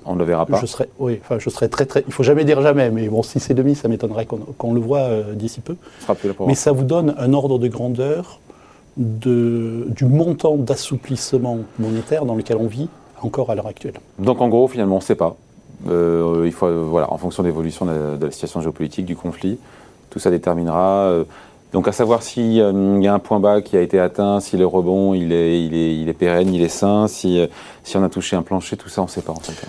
on 0.05 0.13
ne 0.13 0.19
le 0.19 0.25
verra 0.25 0.45
pas. 0.45 0.59
Je 0.59 0.67
serais, 0.67 0.89
oui, 0.99 1.19
enfin 1.23 1.39
je 1.39 1.49
serais 1.49 1.69
très 1.69 1.85
très. 1.85 2.03
Il 2.05 2.13
faut 2.13 2.23
jamais 2.23 2.43
dire 2.43 2.61
jamais, 2.61 2.91
mais 2.91 3.07
bon, 3.07 3.23
si 3.23 3.39
c'est 3.39 3.53
demi, 3.55 3.73
ça 3.73 3.87
m'étonnerait 3.87 4.27
qu'on 4.27 4.73
le 4.73 4.79
voit 4.79 4.99
euh, 4.99 5.33
d'ici 5.33 5.61
peu. 5.61 5.75
mais 6.45 6.55
ça 6.55 6.71
vous 6.71 6.83
donne 6.83 7.15
un 7.17 7.33
ordre 7.33 7.57
de 7.57 7.67
grandeur 7.67 8.39
de, 8.97 9.87
du 9.89 10.05
montant 10.05 10.55
d'assouplissement 10.55 11.59
monétaire 11.79 12.25
dans 12.25 12.35
lequel 12.35 12.57
on 12.57 12.67
vit 12.67 12.89
encore 13.21 13.49
à 13.49 13.55
l'heure 13.55 13.67
actuelle. 13.67 13.95
Donc 14.19 14.41
en 14.41 14.49
gros, 14.49 14.67
finalement, 14.67 14.95
on 14.95 14.99
ne 14.99 15.03
sait 15.03 15.15
pas. 15.15 15.35
Euh, 15.89 16.43
il 16.45 16.51
faut, 16.51 16.69
voilà, 16.85 17.11
en 17.11 17.17
fonction 17.17 17.43
de 17.43 17.47
l'évolution 17.47 17.85
de, 17.85 18.25
la 18.25 18.31
situation 18.31 18.61
géopolitique, 18.61 19.05
du 19.05 19.15
conflit, 19.15 19.59
tout 20.09 20.19
ça 20.19 20.29
déterminera. 20.29 21.07
Euh, 21.07 21.23
Donc 21.73 21.87
à 21.87 21.91
savoir 21.91 22.23
s'il 22.23 22.59
euh, 22.61 22.99
y 23.01 23.07
a 23.07 23.13
un 23.13 23.19
point 23.19 23.39
bas 23.39 23.61
qui 23.61 23.75
a 23.77 23.81
été 23.81 23.99
atteint, 23.99 24.39
si 24.39 24.57
le 24.57 24.65
rebond 24.65 25.13
il 25.13 25.33
est, 25.33 25.65
il 25.65 25.73
est, 25.73 25.95
il 25.97 26.09
est 26.09 26.13
pérenne, 26.13 26.53
il 26.53 26.61
est 26.61 26.69
sain, 26.69 27.07
si, 27.07 27.39
euh, 27.39 27.47
si 27.83 27.97
on 27.97 28.03
a 28.03 28.09
touché 28.09 28.35
un 28.35 28.43
plancher, 28.43 28.77
tout 28.77 28.89
ça 28.89 29.01
on 29.01 29.05
ne 29.05 29.09
sait 29.09 29.21
pas 29.21 29.33
en 29.33 29.39
fait. 29.39 29.67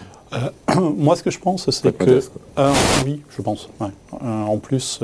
moi 0.80 1.16
ce 1.16 1.22
que 1.22 1.30
je 1.30 1.38
pense 1.38 1.70
c'est 1.70 1.96
que... 1.96 2.20
oui, 3.04 3.22
je 3.36 3.42
pense. 3.42 3.68
en 4.20 4.58
plus... 4.58 5.00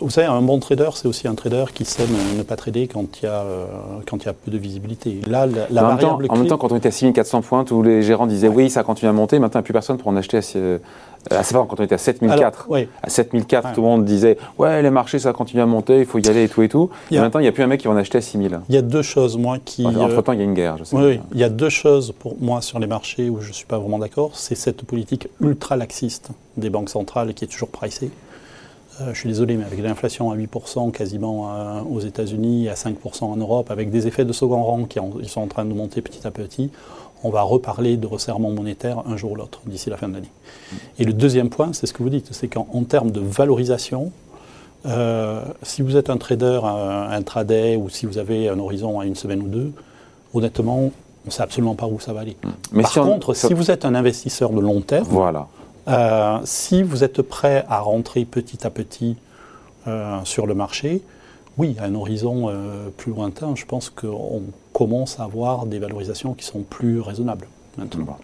Vous 0.00 0.10
savez, 0.10 0.26
un 0.26 0.42
bon 0.42 0.58
trader, 0.58 0.90
c'est 0.94 1.06
aussi 1.06 1.28
un 1.28 1.34
trader 1.34 1.64
qui 1.74 1.84
sait 1.84 2.04
ne, 2.36 2.42
pas 2.42 2.56
trader 2.56 2.88
quand 2.88 3.20
il 3.20 3.26
y 3.26 3.28
a, 3.28 3.44
quand 4.06 4.22
il 4.22 4.26
y 4.26 4.28
a 4.28 4.32
peu 4.32 4.50
de 4.50 4.58
visibilité. 4.58 5.20
Là, 5.26 5.46
la, 5.46 5.84
en, 5.84 5.88
même 5.88 5.98
temps, 5.98 6.18
en 6.28 6.36
même 6.36 6.46
temps, 6.46 6.58
quand 6.58 6.72
on 6.72 6.76
était 6.76 6.88
à 6.88 6.92
6400 6.92 7.42
points, 7.42 7.64
tous 7.64 7.82
les 7.82 8.02
gérants 8.02 8.26
disaient 8.26 8.48
oui, 8.48 8.70
ça 8.70 8.82
continue 8.82 9.08
à 9.08 9.12
monter. 9.12 9.38
Maintenant, 9.38 9.60
il 9.60 9.62
n'y 9.62 9.64
a 9.64 9.66
plus 9.66 9.72
personne 9.72 9.98
pour 9.98 10.08
en 10.08 10.16
acheter 10.16 10.38
à, 10.38 10.42
ah, 11.30 11.42
c'est 11.42 11.54
pas 11.54 11.64
quand 11.68 11.78
on 11.78 11.84
était 11.84 11.94
à 11.94 11.98
7004. 11.98 12.68
À 13.02 13.08
7004, 13.08 13.74
tout 13.74 13.80
le 13.80 13.86
monde 13.86 14.04
disait 14.04 14.38
Ouais, 14.58 14.82
les 14.82 14.90
marchés, 14.90 15.18
ça 15.18 15.32
continue 15.32 15.62
à 15.62 15.66
monter, 15.66 16.00
il 16.00 16.06
faut 16.06 16.18
y 16.18 16.28
aller 16.28 16.44
et 16.44 16.48
tout 16.48 16.62
et 16.62 16.68
tout. 16.68 16.90
Et 17.10 17.18
maintenant, 17.18 17.40
il 17.40 17.44
n'y 17.44 17.48
a 17.48 17.52
plus 17.52 17.62
un 17.62 17.66
mec 17.66 17.80
qui 17.80 17.86
va 17.86 17.94
en 17.94 17.96
acheter 17.96 18.18
à 18.18 18.20
6000. 18.20 18.60
Il 18.68 18.74
y 18.74 18.78
a 18.78 18.82
deux 18.82 19.02
choses, 19.02 19.36
moi, 19.36 19.58
qui. 19.64 19.86
Entre-temps, 19.86 20.32
il 20.32 20.38
y 20.38 20.42
a 20.42 20.44
une 20.44 20.54
guerre, 20.54 20.78
je 20.78 20.84
sais. 20.84 20.96
Oui, 20.96 21.20
il 21.32 21.38
y 21.38 21.44
a 21.44 21.48
deux 21.48 21.68
choses 21.68 22.12
pour 22.18 22.36
moi 22.40 22.60
sur 22.60 22.78
les 22.78 22.86
marchés 22.86 23.28
où 23.28 23.40
je 23.40 23.48
ne 23.48 23.52
suis 23.52 23.66
pas 23.66 23.78
vraiment 23.78 23.98
d'accord. 23.98 24.32
C'est 24.34 24.54
cette 24.54 24.82
politique 24.82 25.28
ultra 25.40 25.76
laxiste 25.76 26.30
des 26.56 26.70
banques 26.70 26.90
centrales 26.90 27.34
qui 27.34 27.44
est 27.44 27.48
toujours 27.48 27.68
pricée. 27.68 28.10
Euh, 29.00 29.14
je 29.14 29.18
suis 29.18 29.28
désolé, 29.28 29.56
mais 29.56 29.64
avec 29.64 29.80
l'inflation 29.80 30.30
à 30.30 30.36
8% 30.36 30.90
quasiment 30.90 31.50
euh, 31.50 31.80
aux 31.82 32.00
États-Unis, 32.00 32.68
à 32.68 32.74
5% 32.74 33.24
en 33.24 33.36
Europe, 33.36 33.70
avec 33.70 33.90
des 33.90 34.06
effets 34.06 34.24
de 34.24 34.32
second 34.32 34.62
rang 34.62 34.84
qui 34.84 34.98
sont 35.28 35.40
en 35.40 35.46
train 35.46 35.64
de 35.64 35.72
monter 35.72 36.02
petit 36.02 36.26
à 36.26 36.30
petit, 36.30 36.70
on 37.24 37.30
va 37.30 37.42
reparler 37.42 37.96
de 37.96 38.06
resserrement 38.06 38.50
monétaire 38.50 39.02
un 39.06 39.16
jour 39.16 39.32
ou 39.32 39.36
l'autre 39.36 39.60
d'ici 39.66 39.88
la 39.88 39.96
fin 39.96 40.08
de 40.08 40.14
l'année. 40.14 40.32
Et 40.98 41.04
le 41.04 41.12
deuxième 41.12 41.48
point, 41.48 41.72
c'est 41.72 41.86
ce 41.86 41.92
que 41.92 42.02
vous 42.02 42.10
dites, 42.10 42.28
c'est 42.32 42.48
qu'en 42.48 42.84
termes 42.86 43.12
de 43.12 43.20
valorisation, 43.20 44.10
euh, 44.84 45.42
si 45.62 45.82
vous 45.82 45.96
êtes 45.96 46.10
un 46.10 46.16
trader 46.16 46.60
intraday 46.64 47.76
ou 47.76 47.88
si 47.88 48.06
vous 48.06 48.18
avez 48.18 48.48
un 48.48 48.58
horizon 48.58 48.98
à 48.98 49.06
une 49.06 49.14
semaine 49.14 49.40
ou 49.40 49.48
deux, 49.48 49.72
honnêtement, 50.34 50.90
on 51.24 51.26
ne 51.26 51.30
sait 51.30 51.42
absolument 51.42 51.76
pas 51.76 51.86
où 51.86 52.00
ça 52.00 52.12
va 52.12 52.20
aller. 52.20 52.36
Mais 52.72 52.82
Par 52.82 52.92
contre, 52.92 53.34
si 53.34 53.54
vous 53.54 53.70
êtes 53.70 53.84
un 53.84 53.94
investisseur 53.94 54.50
de 54.50 54.60
long 54.60 54.80
terme, 54.80 55.06
voilà. 55.08 55.46
Euh, 55.88 56.38
si 56.44 56.82
vous 56.82 57.04
êtes 57.04 57.22
prêt 57.22 57.64
à 57.68 57.80
rentrer 57.80 58.24
petit 58.24 58.66
à 58.66 58.70
petit 58.70 59.16
euh, 59.86 60.18
sur 60.24 60.46
le 60.46 60.54
marché, 60.54 61.02
oui, 61.58 61.76
à 61.80 61.84
un 61.84 61.94
horizon 61.94 62.48
euh, 62.48 62.88
plus 62.96 63.12
lointain, 63.12 63.54
je 63.54 63.64
pense 63.66 63.90
qu'on 63.90 64.42
commence 64.72 65.20
à 65.20 65.24
avoir 65.24 65.66
des 65.66 65.78
valorisations 65.78 66.34
qui 66.34 66.44
sont 66.44 66.60
plus 66.60 67.00
raisonnables 67.00 67.48
maintenant. 67.76 68.18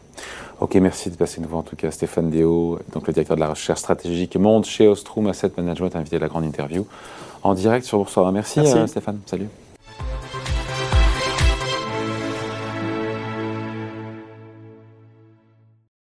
Ok, 0.60 0.74
merci 0.76 1.10
de 1.10 1.16
passer 1.16 1.40
nous 1.40 1.48
voir 1.48 1.60
en 1.60 1.64
tout 1.64 1.76
cas 1.76 1.90
Stéphane 1.90 2.30
Déo, 2.30 2.78
donc 2.92 3.06
le 3.06 3.12
directeur 3.12 3.36
de 3.36 3.40
la 3.40 3.50
recherche 3.50 3.80
stratégique 3.80 4.36
monde 4.36 4.64
chez 4.64 4.88
Ostrom 4.88 5.26
Asset 5.28 5.52
Management, 5.56 5.94
invité 5.94 6.16
à 6.16 6.20
la 6.20 6.28
grande 6.28 6.44
interview 6.44 6.86
en 7.42 7.54
direct 7.54 7.86
sur 7.86 7.98
Boursorama. 7.98 8.32
Merci, 8.32 8.60
merci. 8.60 8.88
Stéphane, 8.88 9.20
salut. 9.26 9.48